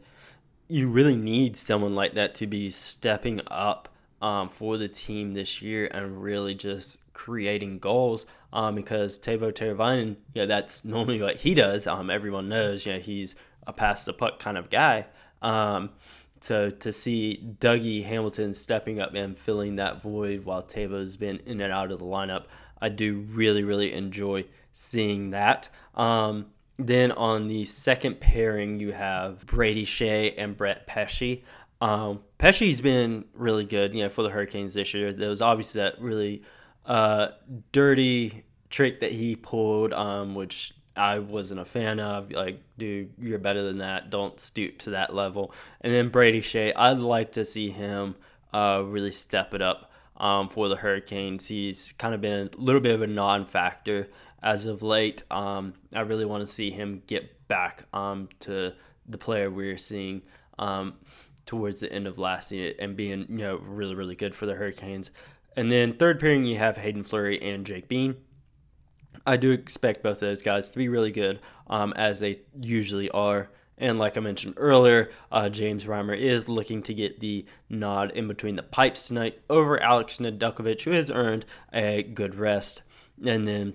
you 0.69 0.89
really 0.89 1.17
need 1.17 1.57
someone 1.57 1.95
like 1.95 2.15
that 2.15 2.35
to 2.37 2.47
be 2.47 2.69
stepping 2.69 3.41
up 3.47 3.89
um, 4.21 4.49
for 4.49 4.77
the 4.77 4.89
team 4.89 5.35
this 5.35 5.63
year 5.63 5.87
and 5.93 6.23
really 6.23 6.55
just 6.55 7.13
creating 7.13 7.79
goals 7.79 8.27
um, 8.53 8.75
because 8.75 9.19
Teuvo 9.19 9.53
Teravainen, 9.53 10.17
yeah, 10.33 10.47
that's 10.47 10.85
normally 10.85 11.21
what 11.21 11.37
he 11.39 11.55
does. 11.55 11.87
Um, 11.87 12.11
everyone 12.11 12.49
knows, 12.49 12.87
yeah, 12.87 12.99
he's 12.99 13.37
a 13.67 13.73
pass 13.73 14.05
the 14.05 14.13
puck 14.13 14.41
kind 14.41 14.59
of 14.59 14.71
guy. 14.71 15.07
Um, 15.43 15.91
so 16.41 16.71
to 16.71 16.93
see 16.93 17.43
Dougie 17.61 18.05
Hamilton 18.05 18.53
stepping 18.53 19.01
up 19.01 19.15
and 19.15 19.39
filling 19.39 19.77
that 19.77 20.03
void 20.03 20.45
while 20.45 20.63
Teuvo's 20.63 21.17
been 21.17 21.41
in 21.47 21.61
and 21.61 21.73
out 21.73 21.93
of 21.93 21.99
the 21.99 22.05
lineup, 22.05 22.45
I 22.81 22.89
do 22.89 23.27
really, 23.31 23.63
really 23.63 23.93
enjoy 23.93 24.45
seeing 24.75 25.31
that. 25.31 25.71
Um, 25.95 26.47
then 26.77 27.13
on 27.13 27.49
the 27.49 27.65
second 27.65 28.21
pairing, 28.21 28.81
you 28.81 28.93
have 28.93 29.47
Brady 29.47 29.87
Skjei 29.87 30.35
and 30.37 30.57
Brett 30.57 30.87
Pesce. 30.87 31.43
Um, 31.81 32.21
Pesce's 32.39 32.81
been 32.81 33.25
really 33.33 33.65
good, 33.65 33.95
you 33.95 34.03
know, 34.03 34.09
for 34.09 34.23
the 34.23 34.31
Hurricanes 34.31 34.75
this 34.75 34.93
year. 34.93 35.13
There 35.13 35.31
was 35.31 35.41
obviously 35.41 35.83
that 35.83 36.01
really 36.01 36.43
uh, 36.85 37.29
dirty 37.73 38.45
trick 38.71 39.01
that 39.01 39.13
he 39.13 39.37
pulled, 39.37 39.93
um, 39.93 40.35
which 40.35 40.75
I 40.97 41.21
wasn't 41.21 41.61
a 41.61 41.65
fan 41.65 42.01
of. 42.01 42.33
Like, 42.33 42.61
dude, 42.77 43.13
you're 43.19 43.39
better 43.39 43.63
than 43.63 43.79
that. 43.79 44.11
Don't 44.11 44.39
stoop 44.41 44.79
to 44.79 44.91
that 44.91 45.15
level. 45.15 45.53
And 45.81 45.93
then 45.93 46.09
Brady 46.09 46.41
Skjei, 46.41 46.73
I'd 46.75 46.99
like 46.99 47.33
to 47.35 47.45
see 47.45 47.71
him 47.71 48.17
uh, 48.53 48.83
really 48.85 49.13
step 49.13 49.55
it 49.55 49.63
up 49.63 49.93
um, 50.17 50.49
for 50.49 50.69
the 50.69 50.77
Hurricanes. 50.77 51.47
He's 51.47 51.93
kind 51.93 52.15
of 52.15 52.21
been 52.21 52.51
a 52.53 52.61
little 52.61 52.81
bit 52.81 52.95
of 52.95 53.03
a 53.03 53.07
non-factor 53.07 54.09
as 54.45 54.67
of 54.67 54.83
late. 54.83 55.25
Um, 55.31 55.73
I 55.93 56.03
really 56.03 56.27
want 56.27 56.43
to 56.43 56.47
see 56.47 56.71
him 56.71 57.03
get 57.07 57.49
back 57.49 57.87
um, 57.93 58.29
to 58.41 58.75
the 59.09 59.19
player 59.19 59.51
we 59.51 59.71
are 59.71 59.79
seeing 59.79 60.23
um, 60.59 60.95
towards 61.47 61.81
the 61.81 61.93
end 61.93 62.07
of 62.07 62.19
last 62.19 62.49
season 62.49 62.77
and 62.79 62.97
being 62.97 63.27
you 63.29 63.39
know 63.39 63.57
really 63.57 63.95
really 63.95 64.15
good 64.15 64.35
for 64.35 64.47
the 64.47 64.55
Hurricanes. 64.55 65.11
And 65.57 65.71
then 65.71 65.95
third 65.95 66.21
pairing 66.21 66.45
you 66.45 66.59
have 66.59 66.77
Hayden 66.77 67.03
Fleury 67.03 67.41
and 67.41 67.67
Jake 67.67 67.89
Bean. 67.89 68.17
I 69.27 69.37
do 69.37 69.53
expect 69.53 70.03
both 70.03 70.17
of 70.17 70.21
those 70.21 70.43
guys 70.43 70.69
to 70.69 70.79
be 70.79 70.89
really 70.89 71.13
good, 71.13 71.41
um, 71.69 71.95
as 71.97 72.21
they 72.21 72.41
usually 72.61 73.09
are. 73.11 73.51
And 73.79 73.99
like 73.99 74.17
I 74.17 74.21
mentioned 74.21 74.55
earlier, 74.59 75.11
uh, 75.33 75.49
James 75.49 75.87
Reimer 75.87 76.19
is 76.19 76.49
looking 76.49 76.83
to 76.83 76.95
get 76.95 77.21
the 77.21 77.47
nod 77.71 78.11
in 78.11 78.29
between 78.29 78.57
the 78.57 78.63
pipes 78.63 79.09
tonight 79.09 79.41
over 79.49 79.81
Alex 79.83 80.19
Nedeljkovic, 80.19 80.83
who 80.83 80.91
has 80.91 81.11
earned 81.11 81.47
a 81.73 82.03
good 82.03 82.37
rest. 82.37 82.83
And 83.25 83.49
then 83.49 83.75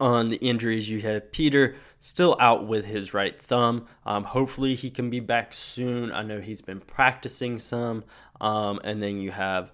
on 0.00 0.30
the 0.30 0.36
injuries, 0.36 0.88
you 0.88 1.00
have 1.02 1.32
Peter 1.32 1.76
still 2.00 2.36
out 2.38 2.66
with 2.66 2.84
his 2.84 3.14
right 3.14 3.40
thumb. 3.40 3.86
Um, 4.04 4.24
hopefully, 4.24 4.74
he 4.74 4.90
can 4.90 5.10
be 5.10 5.20
back 5.20 5.54
soon. 5.54 6.12
I 6.12 6.22
know 6.22 6.40
he's 6.40 6.60
been 6.60 6.80
practicing 6.80 7.58
some. 7.58 8.04
Um, 8.40 8.80
and 8.84 9.02
then 9.02 9.18
you 9.18 9.30
have 9.30 9.72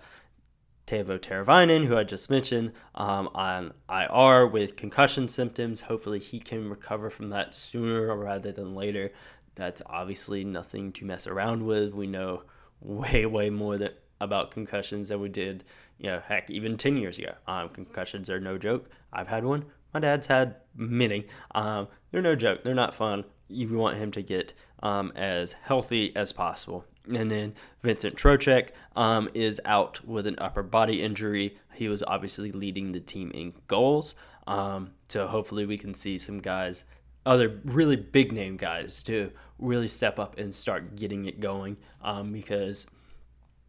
Teuvo 0.86 1.18
Teravainen, 1.18 1.86
who 1.86 1.96
I 1.96 2.04
just 2.04 2.30
mentioned, 2.30 2.72
um, 2.94 3.30
on 3.34 3.72
IR 3.88 4.46
with 4.46 4.76
concussion 4.76 5.28
symptoms. 5.28 5.82
Hopefully, 5.82 6.18
he 6.18 6.40
can 6.40 6.68
recover 6.68 7.10
from 7.10 7.30
that 7.30 7.54
sooner 7.54 8.14
rather 8.16 8.52
than 8.52 8.74
later. 8.74 9.12
That's 9.54 9.82
obviously 9.86 10.44
nothing 10.44 10.92
to 10.92 11.04
mess 11.04 11.26
around 11.26 11.66
with. 11.66 11.94
We 11.94 12.06
know 12.06 12.42
way, 12.80 13.26
way 13.26 13.50
more 13.50 13.76
than, 13.76 13.90
about 14.20 14.50
concussions 14.50 15.08
than 15.08 15.20
we 15.20 15.28
did, 15.28 15.64
you 15.98 16.06
know, 16.06 16.20
heck, 16.26 16.50
even 16.50 16.76
10 16.76 16.96
years 16.96 17.18
ago. 17.18 17.34
Um, 17.46 17.68
concussions 17.70 18.28
are 18.28 18.40
no 18.40 18.58
joke. 18.58 18.88
I've 19.12 19.28
had 19.28 19.44
one. 19.44 19.66
My 19.92 20.00
dad's 20.00 20.26
had 20.26 20.56
many. 20.74 21.26
Um, 21.54 21.88
they're 22.10 22.22
no 22.22 22.36
joke. 22.36 22.62
They're 22.62 22.74
not 22.74 22.94
fun. 22.94 23.24
You 23.48 23.68
want 23.76 23.96
him 23.96 24.10
to 24.12 24.22
get 24.22 24.52
um, 24.82 25.12
as 25.16 25.54
healthy 25.54 26.14
as 26.14 26.32
possible. 26.32 26.84
And 27.08 27.30
then 27.30 27.54
Vincent 27.82 28.16
Trocheck 28.16 28.68
um, 28.94 29.28
is 29.34 29.60
out 29.64 30.06
with 30.06 30.26
an 30.26 30.36
upper 30.38 30.62
body 30.62 31.02
injury. 31.02 31.58
He 31.74 31.88
was 31.88 32.02
obviously 32.06 32.52
leading 32.52 32.92
the 32.92 33.00
team 33.00 33.30
in 33.32 33.54
goals. 33.66 34.14
Um, 34.46 34.92
so 35.08 35.26
hopefully 35.26 35.66
we 35.66 35.78
can 35.78 35.94
see 35.94 36.18
some 36.18 36.40
guys, 36.40 36.84
other 37.26 37.60
really 37.64 37.96
big 37.96 38.32
name 38.32 38.56
guys, 38.56 39.02
to 39.04 39.32
really 39.58 39.88
step 39.88 40.18
up 40.18 40.38
and 40.38 40.54
start 40.54 40.96
getting 40.96 41.24
it 41.24 41.40
going 41.40 41.76
um, 42.02 42.32
because 42.32 42.86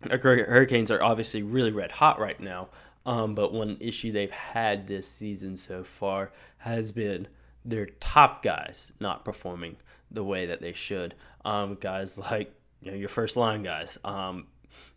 Hurricanes 0.09 0.91
are 0.91 1.01
obviously 1.01 1.43
really 1.43 1.71
red 1.71 1.91
hot 1.91 2.19
right 2.19 2.39
now. 2.39 2.69
Um, 3.05 3.33
but 3.33 3.53
one 3.53 3.77
issue 3.79 4.11
they've 4.11 4.31
had 4.31 4.87
this 4.87 5.07
season 5.07 5.57
so 5.57 5.83
far 5.83 6.31
has 6.59 6.91
been 6.91 7.27
their 7.65 7.87
top 7.87 8.43
guys 8.43 8.91
not 8.99 9.25
performing 9.25 9.77
the 10.09 10.23
way 10.23 10.45
that 10.45 10.61
they 10.61 10.73
should. 10.73 11.15
Um, 11.43 11.75
guys 11.75 12.17
like 12.17 12.53
you 12.81 12.91
know 12.91 12.97
your 12.97 13.09
first 13.09 13.37
line 13.37 13.63
guys. 13.63 13.97
Um, 14.03 14.47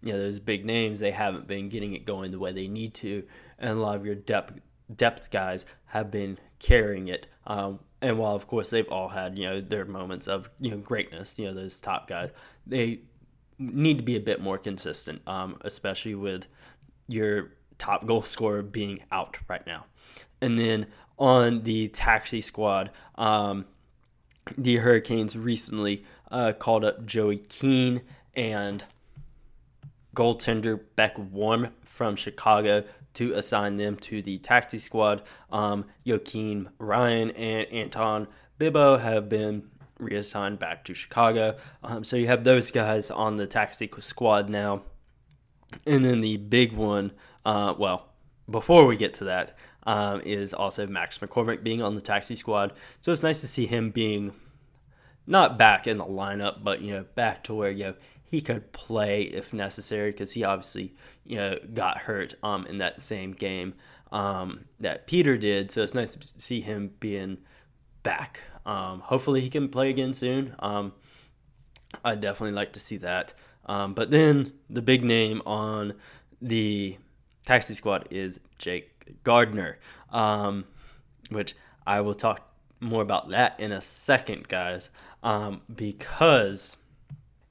you 0.02 0.12
know 0.12 0.18
those 0.18 0.40
big 0.40 0.64
names 0.64 1.00
they 1.00 1.11
haven't 1.11 1.46
been 1.46 1.68
getting 1.68 1.94
it 1.94 2.04
going 2.04 2.30
the 2.30 2.38
way 2.38 2.52
they 2.52 2.68
need 2.68 2.94
to, 2.94 3.25
and 3.58 3.70
a 3.70 3.82
lot 3.82 3.96
of 3.96 4.06
your 4.06 4.14
depth 4.14 4.61
depth 4.94 5.30
guys 5.30 5.64
have 5.87 6.11
been 6.11 6.38
carrying 6.58 7.08
it. 7.08 7.26
Um, 7.46 7.80
and 8.00 8.18
while 8.18 8.34
of 8.34 8.46
course 8.46 8.70
they've 8.70 8.88
all 8.88 9.08
had 9.08 9.38
you 9.38 9.46
know 9.46 9.61
their 9.61 9.84
moments 9.84 10.26
of 10.26 10.50
you 10.61 10.70
know 10.70 10.78
greatness, 10.78 11.38
you 11.38 11.46
know 11.46 11.54
those 11.54 11.80
top 11.80 12.08
guys, 12.08 12.30
they 12.66 13.00
need 13.58 13.99
to 13.99 14.04
be 14.04 14.16
a 14.16 14.20
bit 14.20 14.40
more 14.40 14.58
consistent, 14.58 15.23
um, 15.26 15.56
especially 15.62 16.14
with 16.14 16.46
your 17.06 17.52
top 17.78 18.07
goal 18.07 18.23
scorer 18.23 18.62
being 18.62 19.00
out 19.11 19.37
right 19.49 19.66
now. 19.66 19.87
And 20.40 20.59
then 20.59 20.87
on 21.19 21.62
the 21.62 21.88
taxi 21.88 22.40
squad, 22.40 22.90
um, 23.16 23.66
the 24.59 24.76
Hurricanes 24.76 25.37
recently 25.37 26.04
uh, 26.31 26.52
called 26.52 26.85
up 26.85 27.07
Joey 27.07 27.38
Keane 27.38 28.02
and 28.35 28.85
goaltender 30.14 30.81
Beck 30.97 31.16
Warm 31.19 31.69
from 31.85 32.16
Chicago 32.16 32.85
to 33.14 33.33
assign 33.35 33.76
them 33.76 33.97
to 33.97 34.23
the 34.23 34.38
taxi 34.38 34.78
squad. 34.78 35.23
Um, 35.50 35.87
Joakim 36.04 36.69
Ryan 36.78 37.31
and 37.31 37.73
Anton 37.73 38.28
Bibbo 38.59 39.00
have 39.00 39.28
been 39.28 39.71
reassigned 39.99 40.59
back 40.59 40.85
to 40.85 40.95
Chicago. 40.95 41.57
Um, 41.83 42.04
so 42.04 42.16
you 42.16 42.26
have 42.26 42.45
those 42.45 42.71
guys 42.71 43.11
on 43.11 43.37
the 43.37 43.47
taxi 43.47 43.90
squad 44.00 44.49
now. 44.49 44.83
And 45.87 46.04
then 46.04 46.21
the 46.21 46.37
big 46.37 46.73
one, 46.73 47.12
uh, 47.44 47.74
well, 47.78 48.08
before 48.50 48.86
we 48.86 48.96
get 48.96 49.14
to 49.14 49.24
that, 49.24 49.56
um, 49.86 50.20
is 50.22 50.54
also 50.54 50.86
Max 50.86 51.18
McCormick 51.18 51.62
being 51.62 51.82
on 51.82 51.94
the 51.94 52.00
taxi 52.00 52.36
squad. 52.36 52.72
So 53.00 53.12
it's 53.12 53.22
nice 53.22 53.40
to 53.42 53.48
see 53.48 53.66
him 53.66 53.90
being 53.90 54.32
not 55.26 55.58
back 55.58 55.86
in 55.86 55.98
the 55.98 56.04
lineup, 56.04 56.62
but 56.62 56.80
you 56.80 56.92
know 56.94 57.04
back 57.14 57.44
to 57.44 57.54
where 57.54 57.70
you 57.70 57.84
know 57.84 57.94
he 58.24 58.40
could 58.40 58.72
play 58.72 59.22
if 59.22 59.52
necessary 59.52 60.10
because 60.10 60.32
he 60.32 60.44
obviously 60.44 60.94
you 61.24 61.36
know 61.36 61.56
got 61.72 61.98
hurt 61.98 62.34
um 62.42 62.66
in 62.66 62.78
that 62.78 63.00
same 63.00 63.32
game 63.32 63.74
um 64.12 64.64
that 64.80 65.06
Peter 65.06 65.36
did. 65.36 65.70
So 65.70 65.82
it's 65.82 65.94
nice 65.94 66.16
to 66.16 66.40
see 66.40 66.60
him 66.60 66.92
being 67.00 67.38
back. 68.02 68.40
Um, 68.66 69.00
hopefully 69.00 69.40
he 69.40 69.50
can 69.50 69.68
play 69.68 69.90
again 69.90 70.14
soon. 70.14 70.54
Um, 70.58 70.92
I'd 72.04 72.20
definitely 72.20 72.54
like 72.54 72.72
to 72.72 72.80
see 72.80 72.96
that. 72.98 73.34
Um, 73.66 73.94
but 73.94 74.10
then 74.10 74.52
the 74.70 74.82
big 74.82 75.04
name 75.04 75.42
on 75.46 75.94
the 76.40 76.98
taxi 77.44 77.74
squad 77.74 78.08
is 78.10 78.40
Jake 78.58 79.22
Gardiner, 79.22 79.78
um, 80.10 80.64
which 81.30 81.54
I 81.86 82.00
will 82.00 82.14
talk 82.14 82.50
more 82.80 83.02
about 83.02 83.30
that 83.30 83.58
in 83.58 83.72
a 83.72 83.80
second, 83.80 84.48
guys, 84.48 84.90
um, 85.22 85.62
because 85.74 86.76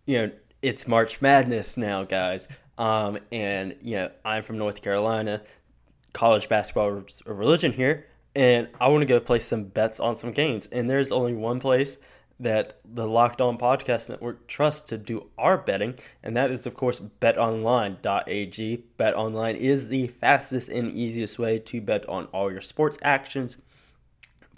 you 0.06 0.18
know 0.18 0.32
it's 0.62 0.88
March 0.88 1.22
Madness 1.22 1.78
now, 1.78 2.04
guys, 2.04 2.48
um, 2.78 3.18
and 3.32 3.76
you 3.82 3.96
know 3.98 4.12
I'm 4.26 4.44
from 4.44 4.58
North 4.58 4.82
Carolina, 4.82 5.42
college 6.14 6.50
basketball 6.50 7.04
is 7.06 7.22
a 7.26 7.34
religion 7.34 7.74
here, 7.74 8.08
and 8.36 8.68
I 8.80 8.90
want 8.90 9.02
to 9.02 9.06
go 9.06 9.20
place 9.20 9.46
some 9.46 9.66
bets 9.66 10.00
on 10.00 10.16
some 10.16 10.32
games, 10.32 10.68
and 10.68 10.90
there's 10.90 11.12
only 11.12 11.34
one 11.34 11.60
place 11.60 11.98
that 12.40 12.80
the 12.84 13.08
Locked 13.08 13.42
On 13.42 13.58
Podcast 13.58 14.10
Network 14.10 14.48
trusts 14.48 14.90
to 14.90 14.98
do 14.98 15.28
our 15.38 15.58
betting, 15.58 15.96
and 16.22 16.36
that 16.36 16.52
is, 16.52 16.66
of 16.66 16.76
course, 16.76 17.00
betonline.ag. 17.00 18.84
BetOnline 19.00 19.56
is 19.56 19.88
the 19.90 20.08
fastest 20.08 20.70
and 20.70 20.92
easiest 20.92 21.40
way 21.40 21.60
to 21.60 21.82
bet 21.82 22.08
on 22.10 22.26
all 22.26 22.52
your 22.52 22.62
sports 22.62 22.98
actions 23.02 23.58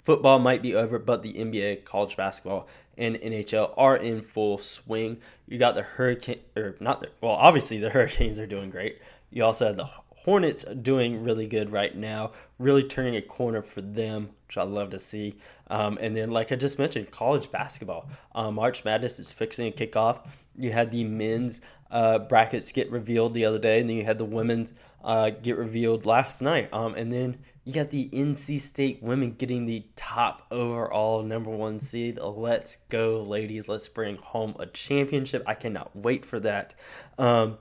Football 0.06 0.38
might 0.38 0.62
be 0.62 0.72
over, 0.72 1.00
but 1.00 1.24
the 1.24 1.32
NBA, 1.32 1.84
college 1.84 2.16
basketball, 2.16 2.68
and 2.96 3.16
NHL 3.16 3.74
are 3.76 3.96
in 3.96 4.22
full 4.22 4.56
swing. 4.56 5.16
You 5.48 5.58
got 5.58 5.74
the 5.74 5.82
Hurricane, 5.82 6.38
or 6.56 6.76
not 6.78 7.00
the, 7.00 7.08
well, 7.20 7.32
obviously 7.32 7.80
the 7.80 7.90
Hurricanes 7.90 8.38
are 8.38 8.46
doing 8.46 8.70
great. 8.70 9.00
You 9.32 9.42
also 9.42 9.66
have 9.66 9.76
the 9.76 9.90
Hornets 10.26 10.64
doing 10.64 11.22
really 11.22 11.46
good 11.46 11.70
right 11.70 11.96
now, 11.96 12.32
really 12.58 12.82
turning 12.82 13.14
a 13.14 13.22
corner 13.22 13.62
for 13.62 13.80
them, 13.80 14.30
which 14.48 14.58
I 14.58 14.64
love 14.64 14.90
to 14.90 14.98
see. 14.98 15.36
Um, 15.68 15.98
and 16.00 16.16
then, 16.16 16.32
like 16.32 16.50
I 16.50 16.56
just 16.56 16.80
mentioned, 16.80 17.12
college 17.12 17.52
basketball. 17.52 18.10
Um, 18.34 18.56
March 18.56 18.84
Madness 18.84 19.20
is 19.20 19.30
fixing 19.30 19.70
to 19.70 19.78
kick 19.78 19.94
off. 19.94 20.36
you 20.58 20.72
had 20.72 20.90
the 20.90 21.04
men's 21.04 21.60
uh, 21.92 22.18
brackets 22.18 22.72
get 22.72 22.90
revealed 22.90 23.34
the 23.34 23.44
other 23.44 23.60
day, 23.60 23.78
and 23.78 23.88
then 23.88 23.98
you 23.98 24.04
had 24.04 24.18
the 24.18 24.24
women's 24.24 24.72
uh, 25.04 25.30
get 25.30 25.56
revealed 25.56 26.06
last 26.06 26.42
night. 26.42 26.70
Um, 26.72 26.96
and 26.96 27.12
then 27.12 27.38
you 27.62 27.72
got 27.72 27.90
the 27.90 28.08
NC 28.12 28.60
State 28.60 29.04
women 29.04 29.30
getting 29.30 29.64
the 29.64 29.86
top 29.94 30.44
overall 30.50 31.22
number 31.22 31.50
one 31.50 31.78
seed. 31.78 32.18
Let's 32.20 32.78
go, 32.88 33.22
ladies! 33.22 33.68
Let's 33.68 33.86
bring 33.86 34.16
home 34.16 34.56
a 34.58 34.66
championship. 34.66 35.44
I 35.46 35.54
cannot 35.54 35.94
wait 35.94 36.26
for 36.26 36.40
that. 36.40 36.74
Um, 37.16 37.58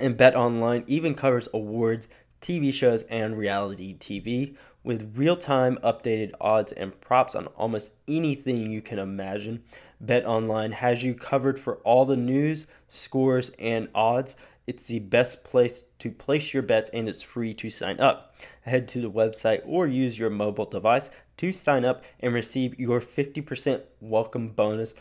and 0.00 0.16
Bet 0.16 0.34
Online 0.34 0.84
even 0.86 1.14
covers 1.14 1.48
awards, 1.52 2.08
TV 2.40 2.72
shows, 2.72 3.02
and 3.04 3.36
reality 3.36 3.96
TV 3.96 4.56
with 4.84 5.16
real 5.16 5.36
time 5.36 5.78
updated 5.84 6.32
odds 6.40 6.72
and 6.72 7.00
props 7.00 7.34
on 7.34 7.46
almost 7.48 7.92
anything 8.08 8.70
you 8.70 8.82
can 8.82 8.98
imagine. 8.98 9.62
Bet 10.00 10.26
Online 10.26 10.72
has 10.72 11.04
you 11.04 11.14
covered 11.14 11.58
for 11.60 11.76
all 11.78 12.04
the 12.04 12.16
news, 12.16 12.66
scores, 12.88 13.50
and 13.58 13.88
odds. 13.94 14.34
It's 14.66 14.84
the 14.84 15.00
best 15.00 15.44
place 15.44 15.84
to 15.98 16.10
place 16.10 16.54
your 16.54 16.62
bets 16.62 16.90
and 16.90 17.08
it's 17.08 17.22
free 17.22 17.52
to 17.54 17.70
sign 17.70 18.00
up. 18.00 18.34
Head 18.62 18.88
to 18.88 19.00
the 19.00 19.10
website 19.10 19.60
or 19.64 19.86
use 19.86 20.18
your 20.18 20.30
mobile 20.30 20.66
device 20.66 21.10
to 21.38 21.52
sign 21.52 21.84
up 21.84 22.04
and 22.20 22.32
receive 22.32 22.78
your 22.78 23.00
50% 23.00 23.82
welcome 24.00 24.48
bonus 24.48 24.94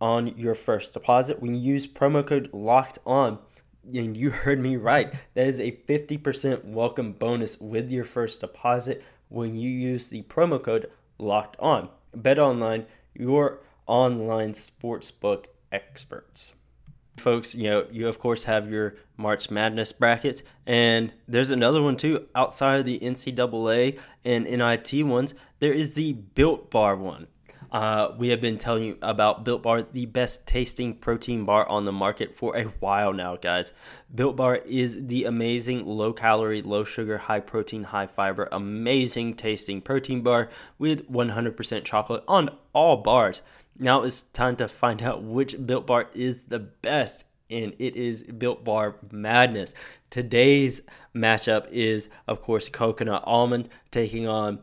on 0.00 0.28
your 0.38 0.54
first 0.54 0.94
deposit 0.94 1.42
when 1.42 1.54
you 1.54 1.74
use 1.74 1.86
promo 1.86 2.24
code 2.24 2.48
locked 2.52 2.98
on 3.04 3.38
and 3.94 4.16
you 4.16 4.30
heard 4.30 4.60
me 4.60 4.76
right 4.76 5.12
that 5.34 5.46
is 5.46 5.58
a 5.58 5.72
50% 5.88 6.64
welcome 6.64 7.12
bonus 7.12 7.60
with 7.60 7.90
your 7.90 8.04
first 8.04 8.40
deposit 8.40 9.02
when 9.28 9.56
you 9.56 9.70
use 9.70 10.08
the 10.08 10.22
promo 10.22 10.62
code 10.62 10.90
locked 11.18 11.56
on 11.58 11.88
bet 12.14 12.38
online 12.38 12.86
your 13.14 13.60
online 13.86 14.52
sportsbook 14.52 15.46
experts. 15.72 16.54
Folks, 17.16 17.54
you 17.54 17.68
know, 17.68 17.86
you 17.90 18.06
of 18.06 18.20
course 18.20 18.44
have 18.44 18.70
your 18.70 18.94
March 19.16 19.50
Madness 19.50 19.90
brackets, 19.90 20.44
and 20.64 21.12
there's 21.26 21.50
another 21.50 21.82
one 21.82 21.96
too 21.96 22.28
outside 22.34 22.78
of 22.78 22.86
the 22.86 23.00
NCAA 23.00 23.98
and 24.24 24.44
NIT 24.44 25.04
ones. 25.04 25.34
There 25.58 25.72
is 25.72 25.94
the 25.94 26.12
Built 26.12 26.70
Bar 26.70 26.94
one. 26.94 27.26
Uh, 27.70 28.14
we 28.16 28.28
have 28.28 28.40
been 28.40 28.56
telling 28.56 28.84
you 28.84 28.98
about 29.02 29.44
Built 29.44 29.62
Bar, 29.62 29.82
the 29.82 30.06
best 30.06 30.46
tasting 30.46 30.94
protein 30.94 31.44
bar 31.44 31.68
on 31.68 31.84
the 31.84 31.92
market 31.92 32.34
for 32.34 32.56
a 32.56 32.64
while 32.64 33.12
now, 33.12 33.36
guys. 33.36 33.74
Built 34.14 34.36
Bar 34.36 34.56
is 34.56 35.06
the 35.06 35.24
amazing 35.24 35.84
low 35.84 36.12
calorie, 36.12 36.62
low 36.62 36.84
sugar, 36.84 37.18
high 37.18 37.40
protein, 37.40 37.84
high 37.84 38.06
fiber, 38.06 38.48
amazing 38.50 39.34
tasting 39.34 39.82
protein 39.82 40.22
bar 40.22 40.48
with 40.78 41.10
100% 41.10 41.84
chocolate 41.84 42.24
on 42.26 42.50
all 42.72 42.96
bars. 42.96 43.42
Now 43.78 44.02
it's 44.02 44.22
time 44.22 44.56
to 44.56 44.66
find 44.66 45.02
out 45.02 45.22
which 45.22 45.66
Built 45.66 45.86
Bar 45.86 46.08
is 46.14 46.46
the 46.46 46.58
best, 46.58 47.24
and 47.50 47.74
it 47.78 47.96
is 47.96 48.22
Built 48.22 48.64
Bar 48.64 48.96
Madness. 49.10 49.74
Today's 50.08 50.82
matchup 51.14 51.68
is, 51.70 52.08
of 52.26 52.40
course, 52.40 52.70
Coconut 52.70 53.22
Almond 53.26 53.68
taking 53.90 54.26
on 54.26 54.60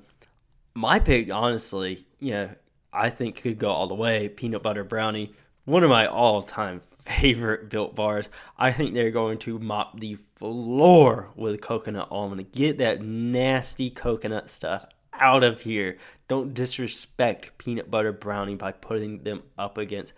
my 0.74 1.00
pick, 1.00 1.32
honestly, 1.32 2.06
you 2.20 2.32
know, 2.32 2.50
I 2.96 3.10
think 3.10 3.42
could 3.42 3.60
go 3.60 3.70
all 3.70 3.88
the 3.88 3.94
way. 3.94 4.30
Peanut 4.30 4.64
Butter 4.64 4.84
Brownie, 4.84 5.34
one 5.66 5.84
of 5.84 5.90
my 5.90 6.08
all 6.08 6.42
time 6.42 6.82
favorite 7.06 7.70
built 7.70 7.96
bars. 7.96 8.30
I 8.58 8.72
think 8.72 8.94
they're 8.94 9.12
going 9.12 9.38
to 9.40 9.60
mop 9.60 10.00
the 10.00 10.18
floor 10.36 11.30
with 11.36 11.62
coconut 11.62 12.08
almond. 12.12 12.52
Get 12.52 12.78
that 12.80 13.02
nasty 13.02 13.90
coconut 13.90 14.50
stuff 14.50 14.86
out 15.14 15.44
of 15.44 15.62
here. 15.62 15.98
Don't 16.28 16.54
disrespect 16.54 17.58
peanut 17.58 17.92
butter 17.92 18.12
brownie 18.12 18.56
by 18.56 18.72
putting 18.72 19.24
them 19.24 19.44
up 19.58 19.78
against 19.78 20.14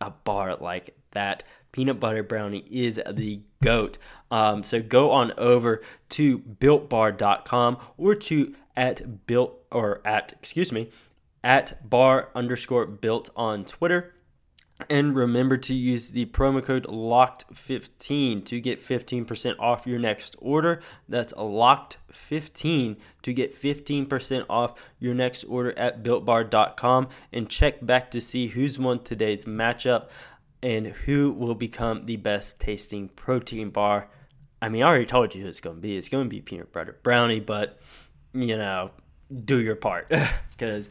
a 0.00 0.10
bar 0.10 0.56
like 0.56 0.96
that. 1.12 1.42
Peanut 1.72 2.00
butter 2.00 2.22
brownie 2.22 2.64
is 2.70 3.00
the 3.10 3.40
goat. 3.62 3.98
Um, 4.30 4.62
so 4.62 4.80
go 4.80 5.10
on 5.10 5.32
over 5.38 5.82
to 6.10 6.38
builtbar.com 6.38 7.78
or 7.96 8.14
to 8.14 8.54
at 8.76 9.26
built 9.26 9.58
or 9.70 10.00
at 10.04 10.32
excuse 10.32 10.72
me 10.72 10.90
at 11.42 11.88
bar 11.88 12.28
underscore 12.34 12.86
built 12.86 13.30
on 13.36 13.64
Twitter. 13.64 14.14
And 14.88 15.16
remember 15.16 15.56
to 15.56 15.74
use 15.74 16.12
the 16.12 16.26
promo 16.26 16.62
code 16.62 16.86
LOCKED15 16.86 18.44
to 18.44 18.60
get 18.60 18.80
15% 18.80 19.56
off 19.58 19.86
your 19.86 19.98
next 19.98 20.36
order. 20.38 20.80
That's 21.08 21.32
LOCKED15 21.32 22.96
to 23.22 23.32
get 23.32 23.60
15% 23.60 24.46
off 24.48 24.80
your 25.00 25.14
next 25.14 25.42
order 25.44 25.76
at 25.76 26.04
BuiltBar.com. 26.04 27.08
And 27.32 27.48
check 27.48 27.84
back 27.84 28.12
to 28.12 28.20
see 28.20 28.48
who's 28.48 28.78
won 28.78 29.02
today's 29.02 29.46
matchup 29.46 30.08
and 30.62 30.86
who 30.86 31.32
will 31.32 31.56
become 31.56 32.06
the 32.06 32.16
best 32.16 32.60
tasting 32.60 33.08
protein 33.08 33.70
bar. 33.70 34.08
I 34.62 34.68
mean, 34.68 34.84
I 34.84 34.86
already 34.86 35.06
told 35.06 35.34
you 35.34 35.42
who 35.42 35.48
it's 35.48 35.60
going 35.60 35.76
to 35.76 35.82
be. 35.82 35.96
It's 35.96 36.08
going 36.08 36.24
to 36.24 36.30
be 36.30 36.40
peanut 36.40 36.72
butter 36.72 36.98
brownie, 37.02 37.40
but, 37.40 37.80
you 38.32 38.56
know, 38.56 38.90
do 39.44 39.60
your 39.60 39.76
part 39.76 40.12
because 40.50 40.88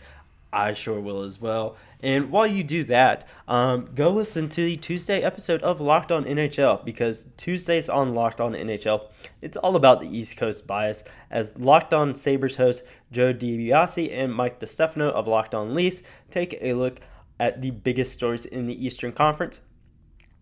I 0.58 0.74
sure 0.74 1.00
will 1.00 1.22
as 1.22 1.40
well. 1.40 1.78
And 2.00 2.32
while 2.32 2.48
you 2.48 2.64
do 2.64 2.84
that, 2.86 3.28
um, 3.48 3.90
go 3.94 4.10
listen 4.10 4.50
to 4.50 4.66
the 4.66 4.76
Tuesday 4.76 5.22
episode 5.22 5.62
of 5.62 5.80
Locked 5.80 6.12
On 6.12 6.26
NHL 6.26 6.84
because 6.84 7.26
Tuesdays 7.38 7.88
on 7.88 8.16
Locked 8.16 8.42
On 8.42 8.54
NHL, 8.54 9.08
it's 9.40 9.56
all 9.58 9.76
about 9.76 10.00
the 10.00 10.08
East 10.08 10.36
Coast 10.36 10.66
bias. 10.66 11.04
As 11.30 11.56
Locked 11.60 11.94
On 11.94 12.16
Sabres 12.16 12.56
host 12.56 12.84
Joe 13.12 13.36
DiBiase 13.36 14.12
and 14.12 14.34
Mike 14.34 14.60
DeStefano 14.60 15.12
of 15.12 15.28
Locked 15.28 15.54
On 15.54 15.76
Leafs 15.76 16.02
take 16.32 16.58
a 16.60 16.74
look 16.74 17.02
at 17.40 17.62
the 17.62 17.70
biggest 17.70 18.14
stories 18.14 18.48
in 18.48 18.66
the 18.66 18.84
Eastern 18.84 19.12
Conference. 19.12 19.62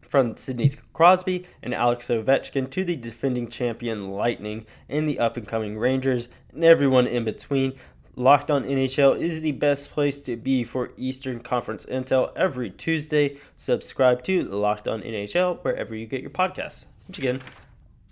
From 0.01 0.37
Sidney 0.37 0.69
Crosby 0.93 1.45
and 1.61 1.73
Alex 1.73 2.07
Ovechkin 2.07 2.69
to 2.69 2.85
the 2.85 2.95
defending 2.95 3.49
champion 3.49 4.11
Lightning 4.11 4.65
and 4.87 5.09
the 5.09 5.19
up 5.19 5.35
and 5.35 5.45
coming 5.45 5.77
Rangers 5.77 6.29
and 6.53 6.63
everyone 6.63 7.05
in 7.05 7.25
between, 7.25 7.73
Locked 8.17 8.49
On 8.49 8.63
NHL 8.63 9.19
is 9.19 9.41
the 9.41 9.51
best 9.51 9.91
place 9.91 10.21
to 10.21 10.37
be 10.37 10.63
for 10.63 10.91
Eastern 10.95 11.41
Conference 11.41 11.85
intel 11.85 12.31
every 12.35 12.69
Tuesday. 12.69 13.37
Subscribe 13.57 14.23
to 14.23 14.43
Locked 14.43 14.87
On 14.87 15.01
NHL 15.01 15.63
wherever 15.63 15.93
you 15.93 16.05
get 16.05 16.21
your 16.21 16.29
podcasts, 16.29 16.85
which 17.07 17.17
again, 17.17 17.41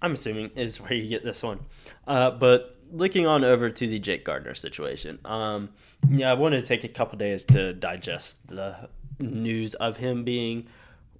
I'm 0.01 0.13
assuming 0.13 0.51
is 0.55 0.77
where 0.81 0.93
you 0.93 1.07
get 1.07 1.23
this 1.23 1.41
one. 1.41 1.61
Uh, 2.05 2.31
but 2.31 2.77
looking 2.91 3.25
on 3.25 3.45
over 3.45 3.69
to 3.69 3.87
the 3.87 3.97
Jake 3.97 4.25
Gardiner 4.25 4.55
situation, 4.55 5.19
um, 5.23 5.69
yeah, 6.09 6.29
I 6.29 6.33
wanted 6.33 6.59
to 6.59 6.65
take 6.65 6.83
a 6.83 6.89
couple 6.89 7.17
days 7.17 7.45
to 7.45 7.73
digest 7.73 8.45
the 8.47 8.89
news 9.19 9.73
of 9.75 9.97
him 9.97 10.25
being 10.25 10.67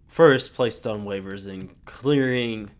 first 0.08 0.54
placed 0.54 0.86
on 0.86 1.06
waivers 1.06 1.48
and 1.48 1.74
clearing, 1.86 2.72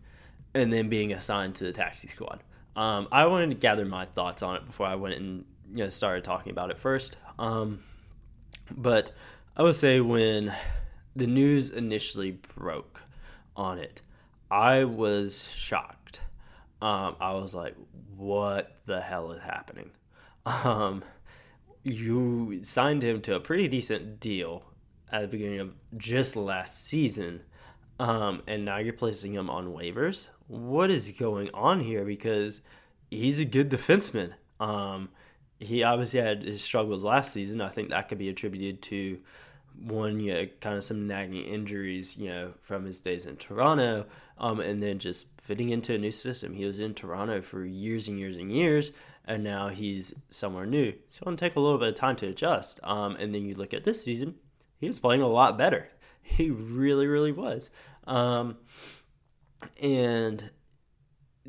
and 0.52 0.72
then 0.72 0.88
being 0.88 1.12
assigned 1.12 1.54
to 1.56 1.64
the 1.64 1.72
taxi 1.72 2.08
squad. 2.08 2.42
Um, 2.76 3.08
I 3.10 3.26
wanted 3.26 3.50
to 3.50 3.56
gather 3.56 3.84
my 3.84 4.04
thoughts 4.04 4.42
on 4.42 4.56
it 4.56 4.66
before 4.66 4.86
I 4.86 4.96
went 4.96 5.16
and 5.16 5.44
you 5.74 5.82
know, 5.82 5.90
started 5.90 6.22
talking 6.22 6.52
about 6.52 6.70
it 6.70 6.78
first. 6.78 7.16
Um, 7.38 7.82
but 8.70 9.12
I 9.56 9.62
would 9.62 9.74
say 9.74 10.00
when 10.00 10.54
the 11.16 11.26
news 11.26 11.68
initially 11.68 12.30
broke 12.30 13.02
on 13.56 13.78
it, 13.78 14.00
I 14.50 14.84
was 14.84 15.48
shocked. 15.52 16.20
Um, 16.80 17.16
I 17.20 17.32
was 17.32 17.54
like, 17.54 17.74
what 18.16 18.76
the 18.86 19.00
hell 19.00 19.32
is 19.32 19.42
happening? 19.42 19.90
Um, 20.46 21.02
you 21.82 22.60
signed 22.62 23.02
him 23.02 23.20
to 23.22 23.34
a 23.34 23.40
pretty 23.40 23.66
decent 23.66 24.20
deal 24.20 24.64
at 25.10 25.22
the 25.22 25.28
beginning 25.28 25.60
of 25.60 25.72
just 25.96 26.36
last 26.36 26.84
season, 26.84 27.42
um, 27.98 28.42
and 28.46 28.64
now 28.64 28.78
you're 28.78 28.92
placing 28.92 29.34
him 29.34 29.50
on 29.50 29.68
waivers. 29.68 30.28
What 30.46 30.90
is 30.90 31.10
going 31.12 31.50
on 31.52 31.80
here? 31.80 32.04
Because 32.04 32.60
he's 33.10 33.40
a 33.40 33.44
good 33.44 33.70
defenseman. 33.70 34.34
Um, 34.60 35.08
he 35.58 35.82
obviously 35.82 36.20
had 36.20 36.42
his 36.42 36.62
struggles 36.62 37.04
last 37.04 37.32
season. 37.32 37.60
I 37.60 37.68
think 37.68 37.90
that 37.90 38.08
could 38.08 38.18
be 38.18 38.28
attributed 38.28 38.82
to 38.82 39.18
one, 39.78 40.20
you 40.20 40.32
know, 40.32 40.46
kind 40.60 40.76
of 40.76 40.84
some 40.84 41.06
nagging 41.06 41.44
injuries, 41.44 42.16
you 42.16 42.28
know, 42.28 42.54
from 42.62 42.84
his 42.84 43.00
days 43.00 43.26
in 43.26 43.36
Toronto, 43.36 44.06
um, 44.38 44.60
and 44.60 44.82
then 44.82 44.98
just 44.98 45.26
fitting 45.40 45.70
into 45.70 45.94
a 45.94 45.98
new 45.98 46.12
system. 46.12 46.54
He 46.54 46.64
was 46.64 46.80
in 46.80 46.94
Toronto 46.94 47.42
for 47.42 47.64
years 47.64 48.08
and 48.08 48.18
years 48.18 48.36
and 48.36 48.52
years, 48.52 48.92
and 49.24 49.42
now 49.42 49.68
he's 49.68 50.14
somewhere 50.30 50.66
new. 50.66 50.92
So 51.10 51.24
it'll 51.26 51.36
take 51.36 51.56
a 51.56 51.60
little 51.60 51.78
bit 51.78 51.88
of 51.88 51.94
time 51.94 52.16
to 52.16 52.28
adjust. 52.28 52.80
Um, 52.82 53.16
and 53.16 53.34
then 53.34 53.44
you 53.44 53.54
look 53.54 53.74
at 53.74 53.84
this 53.84 54.02
season, 54.02 54.36
he 54.78 54.86
was 54.86 54.98
playing 54.98 55.22
a 55.22 55.28
lot 55.28 55.58
better. 55.58 55.88
He 56.26 56.48
really, 56.48 57.06
really 57.06 57.32
was. 57.32 57.68
Um, 58.06 58.56
and 59.78 60.48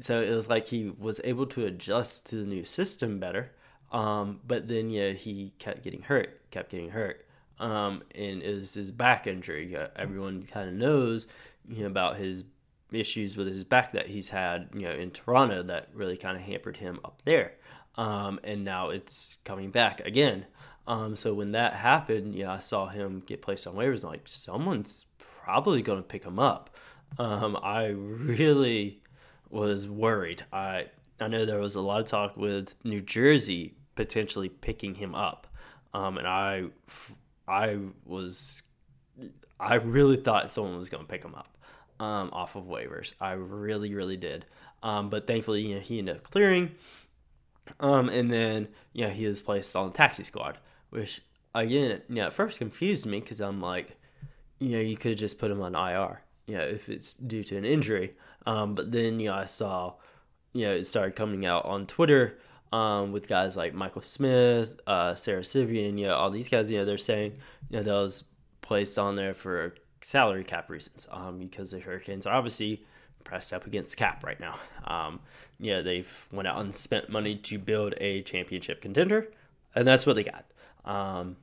so 0.02 0.22
it 0.22 0.32
was 0.32 0.50
like 0.50 0.68
he 0.68 0.90
was 0.90 1.22
able 1.24 1.46
to 1.46 1.66
adjust 1.66 2.26
to 2.26 2.36
the 2.36 2.44
new 2.44 2.66
system 2.66 3.18
better. 3.18 3.54
Um, 3.92 4.40
but 4.46 4.68
then 4.68 4.90
yeah, 4.90 5.12
he 5.12 5.54
kept 5.60 5.84
getting 5.84 6.02
hurt, 6.02 6.50
kept 6.52 6.72
getting 6.72 6.90
hurt. 6.90 7.26
Um, 7.60 8.04
and 8.14 8.42
it 8.42 8.54
was 8.56 8.74
his 8.74 8.92
back 8.92 9.28
injury. 9.28 9.78
Everyone 9.96 10.44
kind 10.44 10.68
of 10.68 10.76
knows 10.76 11.28
you 11.68 11.82
know, 11.82 11.88
about 11.88 12.18
his 12.18 12.44
issues 12.92 13.38
with 13.38 13.48
his 13.48 13.64
back 13.64 13.94
that 13.94 14.08
he's 14.08 14.30
had, 14.30 14.70
you 14.74 14.82
know, 14.82 14.92
in 14.92 15.12
Toronto 15.12 15.64
that 15.64 15.90
really 15.94 16.18
kind 16.18 16.36
of 16.36 16.44
hampered 16.44 16.78
him 16.78 17.00
up 17.04 17.22
there. 17.26 17.54
Um, 17.96 18.40
and 18.44 18.64
now 18.66 18.90
it's 18.90 19.38
coming 19.46 19.72
back 19.72 20.02
again. 20.02 20.46
Um, 20.88 21.16
so 21.16 21.34
when 21.34 21.54
that 21.54 21.74
happened, 21.74 22.36
yeah, 22.36 22.52
I 22.52 22.60
saw 22.60 22.88
him 22.88 23.24
get 23.26 23.42
placed 23.42 23.66
on 23.68 23.76
waivers. 23.76 24.02
And 24.02 24.12
like, 24.12 24.24
someone's 24.26 25.06
probably 25.18 25.82
going 25.82 26.00
to 26.00 26.04
pick 26.04 26.24
him 26.24 26.40
up. 26.40 26.70
Um, 27.18 27.58
I 27.62 27.88
really 27.88 29.02
was 29.50 29.88
worried. 29.88 30.44
I 30.52 30.88
I 31.20 31.28
know 31.28 31.46
there 31.46 31.60
was 31.60 31.76
a 31.76 31.82
lot 31.82 32.02
of 32.02 32.06
talk 32.06 32.36
with 32.36 32.76
New 32.84 33.02
Jersey 33.02 33.76
potentially 33.96 34.50
picking 34.50 34.96
him 34.96 35.16
up, 35.16 35.48
um, 35.94 36.18
and 36.18 36.28
I 36.28 36.66
I 37.48 37.78
was 38.06 38.64
I 39.60 39.76
really 39.76 40.18
thought 40.18 40.50
someone 40.50 40.78
was 40.78 40.90
going 40.90 41.04
to 41.04 41.10
pick 41.10 41.24
him 41.24 41.36
up 41.36 41.58
um, 42.00 42.30
off 42.34 42.56
of 42.56 42.66
waivers. 42.66 43.14
I 43.22 43.34
really 43.34 43.94
really 43.94 44.18
did. 44.18 44.46
Um, 44.84 45.10
but 45.10 45.26
thankfully, 45.26 45.62
you 45.62 45.76
know, 45.76 45.82
he 45.82 46.00
ended 46.00 46.18
up 46.18 46.24
clearing. 46.24 46.72
Um, 47.80 48.10
and 48.10 48.30
then 48.30 48.68
you 48.94 49.06
know 49.06 49.12
he 49.12 49.26
was 49.28 49.42
placed 49.42 49.76
on 49.76 49.88
the 49.88 49.94
taxi 49.94 50.24
squad, 50.24 50.60
which 50.90 51.22
again, 51.56 52.02
you 52.10 52.16
know, 52.16 52.28
at 52.28 52.34
first 52.34 52.60
confused 52.60 53.06
me 53.06 53.20
because 53.20 53.40
I'm 53.40 53.62
like, 53.62 53.98
you 54.60 54.70
know, 54.70 54.80
you 54.80 54.98
could 54.98 55.12
have 55.12 55.20
just 55.20 55.40
put 55.40 55.52
him 55.52 55.62
on 55.62 55.76
IR, 55.76 56.22
you 56.46 56.58
know, 56.58 56.64
if 56.64 56.90
it's 56.90 57.16
due 57.16 57.44
to 57.46 57.58
an 57.58 57.66
injury. 57.66 58.16
Um, 58.46 58.76
but 58.76 58.92
then 58.92 59.20
you 59.20 59.30
know 59.30 59.36
I 59.36 59.46
saw, 59.46 59.94
you 60.56 60.66
know, 60.66 60.74
it 60.74 60.86
started 60.86 61.16
coming 61.16 61.46
out 61.46 61.66
on 61.66 61.86
Twitter. 61.86 62.38
Um, 62.72 63.12
with 63.12 63.30
guys 63.30 63.56
like 63.56 63.74
Michael 63.74 64.02
Smith, 64.02 64.80
uh, 64.86 65.16
Sara 65.16 65.46
Civian, 65.46 65.98
you 65.98 66.08
know, 66.08 66.16
all 66.16 66.30
these 66.30 66.50
guys, 66.50 66.70
you 66.70 66.78
know, 66.78 66.84
they're 66.84 66.98
saying, 66.98 67.34
you 67.70 67.78
know, 67.78 67.84
that 67.84 67.94
was 67.94 68.24
placed 68.62 68.98
on 68.98 69.16
there 69.16 69.34
for 69.34 69.76
salary 70.02 70.44
cap 70.44 70.70
reasons, 70.70 71.08
um, 71.12 71.40
because 71.40 71.72
the 71.72 71.80
Hurricanes 71.80 72.26
are 72.26 72.34
obviously 72.34 72.84
pressed 73.24 73.54
up 73.54 73.66
against 73.66 73.96
cap 73.96 74.24
right 74.26 74.40
now. 74.40 74.60
Um, 74.86 75.20
yeah, 75.60 75.82
they've 75.82 76.28
went 76.32 76.48
out 76.48 76.60
and 76.60 76.74
spent 76.74 77.10
money 77.10 77.36
to 77.36 77.60
build 77.60 77.94
a 77.98 78.24
championship 78.24 78.82
contender, 78.82 79.32
and 79.74 79.88
that's 79.88 80.06
what 80.06 80.16
they 80.16 80.24
got. 80.24 80.46
Um, 80.84 81.38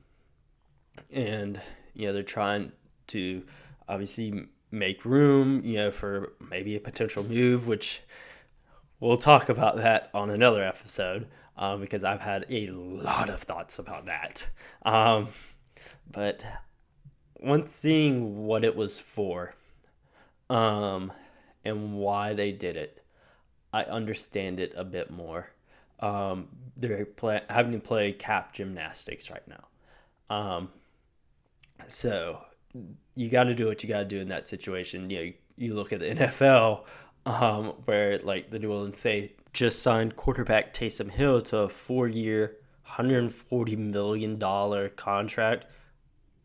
and 1.11 1.59
you 1.93 2.07
know 2.07 2.13
they're 2.13 2.23
trying 2.23 2.73
to 3.07 3.43
obviously 3.87 4.47
make 4.71 5.05
room, 5.05 5.61
you 5.63 5.77
know, 5.77 5.91
for 5.91 6.33
maybe 6.49 6.75
a 6.75 6.79
potential 6.79 7.23
move, 7.23 7.67
which 7.67 8.01
we'll 9.03 9.17
talk 9.17 9.49
about 9.49 9.75
that 9.77 10.09
on 10.13 10.29
another 10.29 10.63
episode 10.63 11.27
um, 11.57 11.81
because 11.81 12.05
I've 12.05 12.21
had 12.21 12.45
a 12.49 12.67
lot 12.67 13.29
of 13.29 13.41
thoughts 13.41 13.77
about 13.77 14.05
that. 14.05 14.47
Um, 14.83 15.27
but 16.09 16.43
once 17.39 17.71
seeing 17.71 18.45
what 18.45 18.63
it 18.63 18.77
was 18.77 18.99
for, 18.99 19.55
um, 20.49 21.11
and 21.65 21.95
why 21.95 22.33
they 22.33 22.51
did 22.53 22.77
it, 22.77 23.01
I 23.73 23.83
understand 23.83 24.59
it 24.59 24.73
a 24.75 24.85
bit 24.85 25.11
more. 25.11 25.49
Um, 25.99 26.47
they're 26.77 27.05
play, 27.05 27.41
having 27.49 27.73
to 27.73 27.79
play 27.79 28.13
cap 28.13 28.53
gymnastics 28.53 29.29
right 29.29 29.45
now. 29.47 30.35
Um, 30.35 30.69
so 31.89 32.41
you 33.15 33.29
got 33.29 33.45
to 33.45 33.55
do 33.55 33.67
what 33.67 33.83
you 33.83 33.89
got 33.89 33.99
to 33.99 34.05
do 34.05 34.19
in 34.19 34.29
that 34.29 34.47
situation. 34.47 35.09
You 35.09 35.17
know, 35.17 35.23
you, 35.23 35.33
you 35.57 35.73
look 35.73 35.91
at 35.91 35.99
the 35.99 36.05
NFL, 36.15 36.85
um, 37.25 37.73
where 37.85 38.19
like 38.19 38.51
the 38.51 38.59
New 38.59 38.71
Orleans 38.71 38.99
Saints 38.99 39.33
just 39.53 39.81
signed 39.81 40.15
quarterback 40.15 40.73
Taysom 40.73 41.11
Hill 41.11 41.41
to 41.43 41.59
a 41.59 41.69
four-year, 41.69 42.57
hundred 42.81 43.19
and 43.19 43.33
forty 43.33 43.75
million 43.75 44.39
dollar 44.39 44.89
contract, 44.89 45.65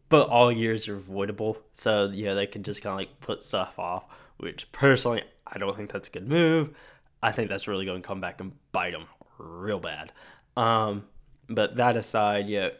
but 0.08 0.28
all 0.28 0.52
years 0.52 0.88
are 0.88 0.98
voidable. 0.98 1.56
So 1.72 2.10
yeah, 2.12 2.34
they 2.34 2.46
can 2.46 2.62
just 2.62 2.82
kind 2.82 2.92
of 2.92 2.98
like 2.98 3.20
put 3.20 3.42
stuff 3.42 3.78
off 3.78 4.04
which 4.38 4.70
personally 4.72 5.22
I 5.46 5.58
don't 5.58 5.76
think 5.76 5.92
that's 5.92 6.08
a 6.08 6.10
good 6.10 6.28
move. 6.28 6.70
I 7.22 7.32
think 7.32 7.48
that's 7.48 7.68
really 7.68 7.84
going 7.84 8.00
to 8.00 8.06
come 8.06 8.20
back 8.20 8.40
and 8.40 8.52
bite 8.72 8.92
them 8.92 9.06
real 9.38 9.80
bad. 9.80 10.12
Um, 10.56 11.04
but 11.48 11.76
that 11.76 11.96
aside, 11.96 12.48
yeah, 12.48 12.70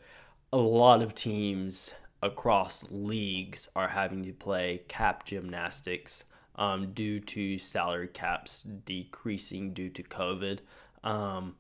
a 0.53 0.59
lot 0.59 1.03
of 1.03 1.15
teams 1.15 1.95
across 2.23 2.91
leagues 2.91 3.69
are 3.77 3.89
having 3.89 4.23
to 4.25 4.33
play 4.33 4.83
cap 4.89 5.25
gymnastics 5.25 6.25
um, 6.59 6.93
due 6.93 7.21
to 7.21 7.59
salary 7.59 8.09
caps 8.09 8.63
decreasing 8.63 9.73
due 9.73 9.89
to 9.89 10.03
COVID, 10.03 10.59
um, 11.03 11.57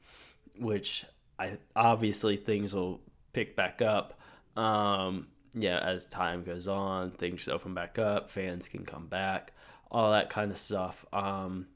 which 0.58 1.06
I 1.38 1.58
obviously 1.74 2.36
things 2.36 2.74
will 2.74 3.00
pick 3.32 3.56
back 3.56 3.80
up. 3.80 4.20
Um, 4.56 5.28
yeah, 5.54 5.78
as 5.78 6.06
time 6.06 6.42
goes 6.42 6.68
on, 6.68 7.12
things 7.12 7.48
open 7.48 7.72
back 7.72 7.98
up, 7.98 8.28
fans 8.28 8.68
can 8.68 8.84
come 8.84 9.06
back 9.06 9.52
all 9.90 10.12
that 10.12 10.30
kind 10.30 10.50
of 10.50 10.58
stuff. 10.58 11.04
Um, 11.12 11.66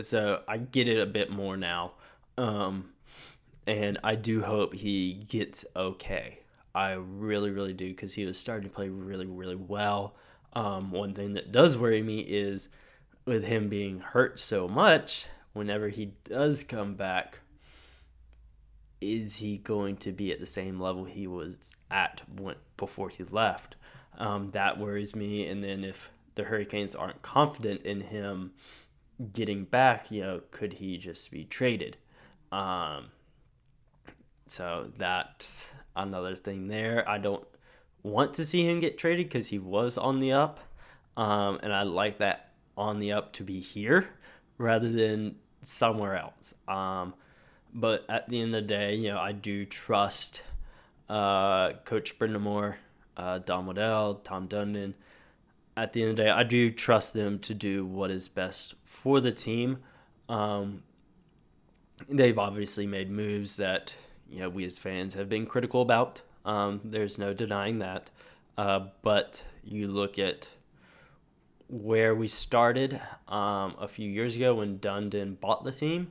so 0.00 0.42
I 0.48 0.58
get 0.58 0.88
it 0.88 0.98
a 0.98 1.06
bit 1.06 1.30
more 1.30 1.56
now. 1.56 1.92
Um, 2.36 2.90
and 3.66 3.98
I 4.02 4.14
do 4.14 4.42
hope 4.42 4.74
he 4.74 5.14
gets 5.28 5.64
okay. 5.76 6.40
I 6.74 6.92
really, 6.92 7.50
really 7.50 7.72
do 7.72 7.88
because 7.88 8.14
he 8.14 8.24
was 8.24 8.38
starting 8.38 8.68
to 8.68 8.74
play 8.74 8.88
really, 8.88 9.26
really 9.26 9.56
well. 9.56 10.14
Um, 10.52 10.90
one 10.90 11.14
thing 11.14 11.34
that 11.34 11.52
does 11.52 11.76
worry 11.78 12.02
me 12.02 12.20
is 12.20 12.68
with 13.24 13.44
him 13.44 13.68
being 13.68 14.00
hurt 14.00 14.38
so 14.38 14.66
much, 14.66 15.26
whenever 15.52 15.88
he 15.88 16.12
does 16.24 16.64
come 16.64 16.94
back, 16.94 17.40
is 19.00 19.36
he 19.36 19.58
going 19.58 19.96
to 19.98 20.12
be 20.12 20.32
at 20.32 20.40
the 20.40 20.46
same 20.46 20.80
level 20.80 21.04
he 21.04 21.26
was 21.26 21.72
at 21.90 22.22
when, 22.36 22.56
before 22.76 23.08
he 23.08 23.24
left? 23.24 23.76
Um, 24.18 24.50
that 24.50 24.78
worries 24.78 25.14
me. 25.14 25.46
And 25.46 25.62
then 25.62 25.84
if 25.84 26.10
the 26.34 26.44
Hurricanes 26.44 26.94
aren't 26.94 27.22
confident 27.22 27.82
in 27.82 28.00
him 28.02 28.52
getting 29.32 29.64
back, 29.64 30.10
you 30.10 30.22
know, 30.22 30.42
could 30.50 30.74
he 30.74 30.98
just 30.98 31.30
be 31.30 31.44
traded? 31.44 31.96
Um, 32.52 33.06
so 34.46 34.90
that's 34.96 35.70
another 35.94 36.34
thing 36.36 36.68
there. 36.68 37.08
I 37.08 37.18
don't 37.18 37.46
want 38.02 38.34
to 38.34 38.44
see 38.44 38.68
him 38.68 38.80
get 38.80 38.98
traded 38.98 39.26
because 39.26 39.48
he 39.48 39.58
was 39.58 39.98
on 39.98 40.18
the 40.18 40.32
up, 40.32 40.60
um, 41.16 41.58
and 41.62 41.72
I 41.72 41.82
like 41.82 42.18
that 42.18 42.52
on 42.76 42.98
the 42.98 43.12
up 43.12 43.32
to 43.34 43.44
be 43.44 43.60
here 43.60 44.08
rather 44.58 44.90
than 44.90 45.36
somewhere 45.60 46.16
else. 46.16 46.54
Um, 46.68 47.14
but 47.72 48.04
at 48.08 48.28
the 48.28 48.40
end 48.40 48.54
of 48.54 48.62
the 48.62 48.68
day, 48.68 48.94
you 48.94 49.08
know, 49.08 49.18
I 49.18 49.32
do 49.32 49.64
trust 49.64 50.42
uh, 51.08 51.72
Coach 51.84 52.18
Brind'Amour, 52.18 52.76
uh, 53.16 53.38
Don 53.38 53.66
Waddell, 53.66 54.14
Tom 54.16 54.48
Dundon 54.48 54.94
at 55.80 55.92
the 55.92 56.02
end 56.02 56.10
of 56.10 56.16
the 56.16 56.24
day, 56.24 56.30
I 56.30 56.42
do 56.42 56.70
trust 56.70 57.14
them 57.14 57.38
to 57.40 57.54
do 57.54 57.86
what 57.86 58.10
is 58.10 58.28
best 58.28 58.74
for 58.84 59.20
the 59.20 59.32
team. 59.32 59.78
Um, 60.28 60.82
they've 62.08 62.38
obviously 62.38 62.86
made 62.86 63.10
moves 63.10 63.56
that 63.56 63.96
you 64.28 64.40
know 64.40 64.48
we 64.48 64.64
as 64.64 64.78
fans 64.78 65.14
have 65.14 65.28
been 65.28 65.46
critical 65.46 65.80
about. 65.80 66.22
Um, 66.44 66.80
there's 66.84 67.18
no 67.18 67.34
denying 67.34 67.78
that. 67.80 68.10
Uh, 68.56 68.86
but 69.02 69.44
you 69.64 69.88
look 69.88 70.18
at 70.18 70.48
where 71.68 72.14
we 72.14 72.28
started 72.28 73.00
um, 73.28 73.76
a 73.78 73.86
few 73.86 74.10
years 74.10 74.36
ago 74.36 74.56
when 74.56 74.78
Dundon 74.78 75.38
bought 75.38 75.64
the 75.64 75.72
team, 75.72 76.10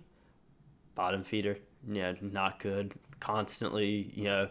bottom 0.95 1.23
feeder, 1.23 1.57
yeah, 1.87 2.13
not 2.21 2.59
good. 2.59 2.93
Constantly, 3.19 4.11
you 4.15 4.23
know, 4.23 4.49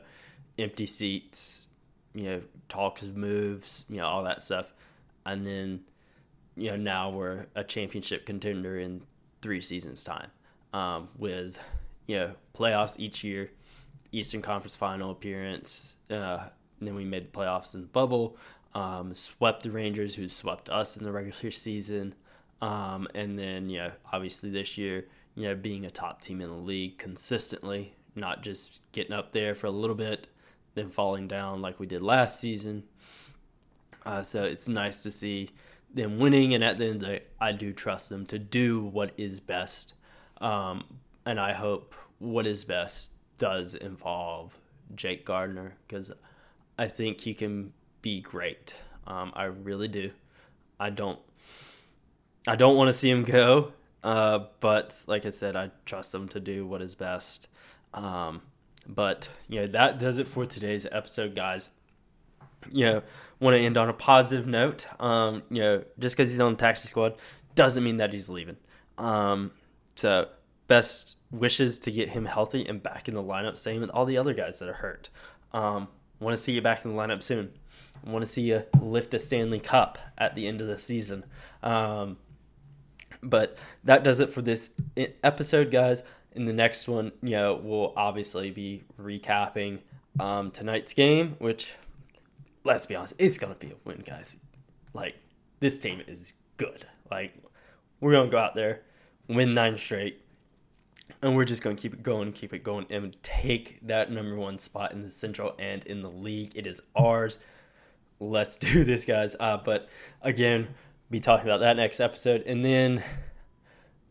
empty 0.59 0.87
seats, 0.87 1.67
you 2.15 2.25
know, 2.25 2.43
talks 2.69 3.03
of 3.03 3.17
moves, 3.17 3.87
you 3.89 3.97
know, 3.97 4.07
all 4.07 4.23
that 4.25 4.43
stuff 4.43 4.73
and 5.29 5.47
then 5.47 5.81
you 6.57 6.71
know 6.71 6.77
now 6.77 7.11
we're 7.11 7.47
a 7.55 7.63
championship 7.63 8.27
contender 8.27 8.79
in 8.79 9.03
three 9.43 9.61
seasons 9.61 10.03
time 10.03 10.31
um, 10.73 11.09
with 11.17 11.59
you 12.07 12.17
know 12.17 12.33
playoffs 12.55 12.99
each 12.99 13.23
year 13.23 13.51
eastern 14.13 14.43
conference 14.43 14.77
final 14.77 15.11
appearance 15.11 15.97
uh, 16.11 16.49
then 16.81 16.95
we 16.95 17.05
made 17.05 17.23
the 17.23 17.39
playoffs 17.39 17.75
in 17.75 17.81
the 17.81 17.87
bubble 17.87 18.37
um, 18.75 19.13
swept 19.13 19.63
the 19.63 19.71
rangers 19.71 20.15
who 20.15 20.29
swept 20.29 20.69
us 20.69 20.97
in 20.97 21.05
the 21.05 21.13
regular 21.13 21.51
season 21.51 22.15
um, 22.61 23.09
and 23.15 23.39
then 23.39 23.69
you 23.69 23.79
know 23.79 23.93
obviously 24.13 24.51
this 24.51 24.79
year 24.79 25.07
you 25.35 25.45
know 25.45 25.55
being 25.55 25.85
a 25.85 25.91
top 25.91 26.21
team 26.21 26.41
in 26.41 26.49
the 26.49 26.57
league 26.57 26.99
consistently 26.99 27.95
not 28.15 28.43
just 28.43 28.83
getting 28.93 29.13
up 29.13 29.33
there 29.33 29.55
for 29.55 29.67
a 29.67 29.71
little 29.71 29.97
bit 29.97 30.29
then 30.75 30.91
falling 30.91 31.29
down 31.29 31.61
like 31.61 31.79
we 31.79 31.87
did 31.87 32.03
last 32.03 32.41
season 32.41 32.83
uh, 34.07 34.23
so 34.23 34.43
it's 34.45 34.69
nice 34.69 35.03
to 35.03 35.11
see 35.11 35.51
them 35.93 36.19
winning, 36.19 36.55
and 36.55 36.63
at 36.63 36.79
the 36.79 36.85
end 36.85 36.95
of 36.95 37.01
the 37.01 37.07
day, 37.07 37.23
I 37.41 37.53
do 37.53 37.73
trust 37.73 38.09
them 38.09 38.27
to 38.27 38.39
do 38.39 38.83
what 38.83 39.13
is 39.17 39.41
best. 39.41 39.95
Um, 40.41 40.85
and 41.27 41.39
I 41.39 41.53
hope 41.53 41.95
what 42.19 42.47
is 42.47 42.65
best 42.65 43.11
does 43.39 43.75
involve 43.75 44.59
Jake 44.95 45.25
Gardiner 45.25 45.75
because 45.87 46.13
I 46.79 46.89
think 46.89 47.21
he 47.21 47.35
can 47.35 47.73
be 48.03 48.21
great. 48.21 48.75
Um, 49.07 49.33
I 49.35 49.45
really 49.45 49.89
do. 49.89 50.11
I 50.79 50.91
don't. 50.91 51.19
I 52.47 52.57
don't 52.57 52.77
want 52.77 52.89
to 52.89 52.93
see 52.93 53.11
him 53.11 53.25
go, 53.25 53.73
uh, 54.03 54.41
but 54.61 55.05
like 55.07 55.27
I 55.27 55.31
said, 55.31 55.57
I 55.57 55.71
trust 55.87 56.15
him 56.15 56.29
to 56.29 56.41
do 56.41 56.67
what 56.67 56.83
is 56.83 56.95
best. 56.95 57.49
Um, 57.93 58.43
but 58.87 59.31
you 59.49 59.61
know 59.61 59.67
that 59.69 59.99
does 59.99 60.19
it 60.19 60.27
for 60.29 60.47
today's 60.47 60.87
episode, 60.91 61.35
guys 61.35 61.71
you 62.73 62.85
know, 62.87 63.03
want 63.41 63.55
to 63.55 63.61
end 63.61 63.77
on 63.77 63.89
a 63.89 63.93
positive 63.93 64.47
note. 64.47 64.87
Um, 65.01 65.43
you 65.51 65.61
know, 65.61 65.85
just 65.99 66.17
because 66.17 66.31
he's 66.31 66.41
on 66.41 66.53
the 66.53 66.59
taxi 66.59 66.89
squad 66.89 67.15
doesn't 67.55 67.83
mean 67.83 67.99
that 67.99 68.13
he's 68.13 68.29
leaving. 68.29 68.57
Um, 68.97 69.53
so 69.95 70.29
best 70.69 71.17
wishes 71.31 71.79
to 71.79 71.91
get 71.91 72.11
him 72.11 72.27
healthy 72.27 72.65
and 72.67 72.83
back 72.83 73.09
in 73.09 73.15
the 73.15 73.23
lineup. 73.23 73.57
Same 73.57 73.81
with 73.81 73.91
all 73.91 74.05
the 74.05 74.17
other 74.17 74.35
guys 74.35 74.59
that 74.61 74.69
are 74.69 74.75
hurt. 74.75 75.09
Um, 75.53 75.89
want 76.21 76.37
to 76.37 76.43
see 76.43 76.53
you 76.53 76.63
back 76.63 76.85
in 76.85 76.93
the 76.95 76.97
lineup 76.97 77.23
soon. 77.23 77.51
Want 78.05 78.23
to 78.23 78.27
see 78.27 78.43
you 78.43 78.65
lift 78.81 79.11
the 79.11 79.19
Stanley 79.19 79.61
Cup 79.61 79.99
at 80.17 80.35
the 80.35 80.47
end 80.47 80.61
of 80.61 80.67
the 80.67 80.79
season. 80.79 81.25
Um, 81.63 82.19
but 83.23 83.57
that 83.85 84.05
does 84.05 84.21
it 84.21 84.31
for 84.31 84.43
this 84.43 84.71
episode, 85.25 85.71
guys. 85.71 86.03
In 86.33 86.45
the 86.45 86.53
next 86.53 86.87
one, 86.87 87.13
you 87.23 87.31
know, 87.31 87.61
we'll 87.61 87.93
obviously 87.97 88.51
be 88.51 88.85
recapping 89.01 89.81
um, 90.21 90.51
tonight's 90.51 90.95
game, 90.95 91.37
which, 91.39 91.73
let's 92.65 92.87
be 92.87 92.95
honest, 92.95 93.15
it's 93.19 93.39
gonna 93.39 93.55
be 93.55 93.69
a 93.69 93.77
win, 93.85 94.05
guys. 94.07 94.37
Like 94.93 95.17
this 95.61 95.79
team 95.79 96.03
is 96.07 96.35
good. 96.57 96.87
Like 97.11 97.35
we're 98.01 98.13
gonna 98.13 98.31
go 98.31 98.39
out 98.39 98.55
there, 98.55 98.83
win 99.27 99.55
nine 99.55 99.79
straight, 99.79 100.21
and 101.23 101.35
we're 101.37 101.45
just 101.45 101.63
gonna 101.63 101.77
keep 101.77 101.95
it 101.95 102.03
going, 102.03 102.33
keep 102.33 102.53
it 102.53 102.63
going, 102.63 102.87
and 102.91 103.17
take 103.23 103.79
that 103.87 104.11
number 104.11 104.37
one 104.37 104.59
spot 104.59 104.93
in 104.93 105.03
the 105.03 105.11
Central 105.11 105.55
and 105.59 105.85
in 105.85 106.03
the 106.03 106.11
league. 106.11 106.53
It 106.55 106.67
is 106.67 106.83
ours. 106.97 107.39
Let's 108.21 108.57
do 108.57 108.85
this, 108.85 109.05
guys. 109.05 109.37
Uh, 109.39 109.57
but 109.57 109.89
again, 110.23 110.69
be 111.11 111.21
talking 111.21 111.47
about 111.47 111.61
that 111.61 111.77
next 111.77 112.01
episode, 112.01 112.43
and 112.47 112.65
then 112.65 113.03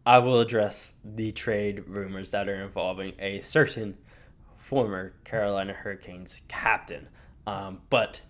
I 0.06 0.20
will 0.20 0.40
address 0.40 0.94
the 1.04 1.32
trade 1.32 1.84
rumors 1.88 2.32
that 2.32 2.48
are 2.48 2.64
involving 2.64 3.14
a 3.20 3.40
certain 3.42 3.98
former 4.56 5.14
Carolina 5.24 5.74
Hurricanes 5.74 6.42
captain. 6.48 7.10
Um, 7.46 7.82
but 7.90 8.22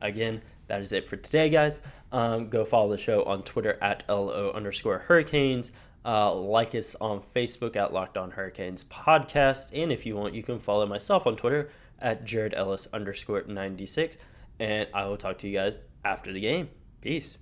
again, 0.00 0.42
that 0.68 0.80
is 0.80 0.92
it 0.92 1.08
for 1.08 1.16
today, 1.16 1.50
guys. 1.50 1.80
Um, 2.10 2.48
go 2.48 2.64
follow 2.64 2.90
the 2.90 2.98
show 2.98 3.24
on 3.24 3.42
Twitter 3.42 3.78
at 3.82 4.04
LO 4.08 4.52
underscore 4.52 4.98
Hurricanes. 5.00 5.72
Uh, 6.04 6.34
like 6.34 6.74
us 6.74 6.96
on 7.00 7.22
Facebook 7.34 7.76
at 7.76 7.92
Locked 7.92 8.16
On 8.16 8.32
Hurricanes 8.32 8.84
Podcast. 8.84 9.70
And 9.72 9.92
if 9.92 10.04
you 10.04 10.16
want, 10.16 10.34
you 10.34 10.42
can 10.42 10.58
follow 10.58 10.86
myself 10.86 11.26
on 11.26 11.36
Twitter 11.36 11.70
at 12.00 12.24
Jared 12.24 12.54
Ellis 12.54 12.88
underscore 12.92 13.42
96. 13.46 14.16
And 14.58 14.88
I 14.92 15.04
will 15.06 15.16
talk 15.16 15.38
to 15.38 15.48
you 15.48 15.58
guys 15.58 15.78
after 16.04 16.32
the 16.32 16.40
game. 16.40 16.70
Peace. 17.00 17.36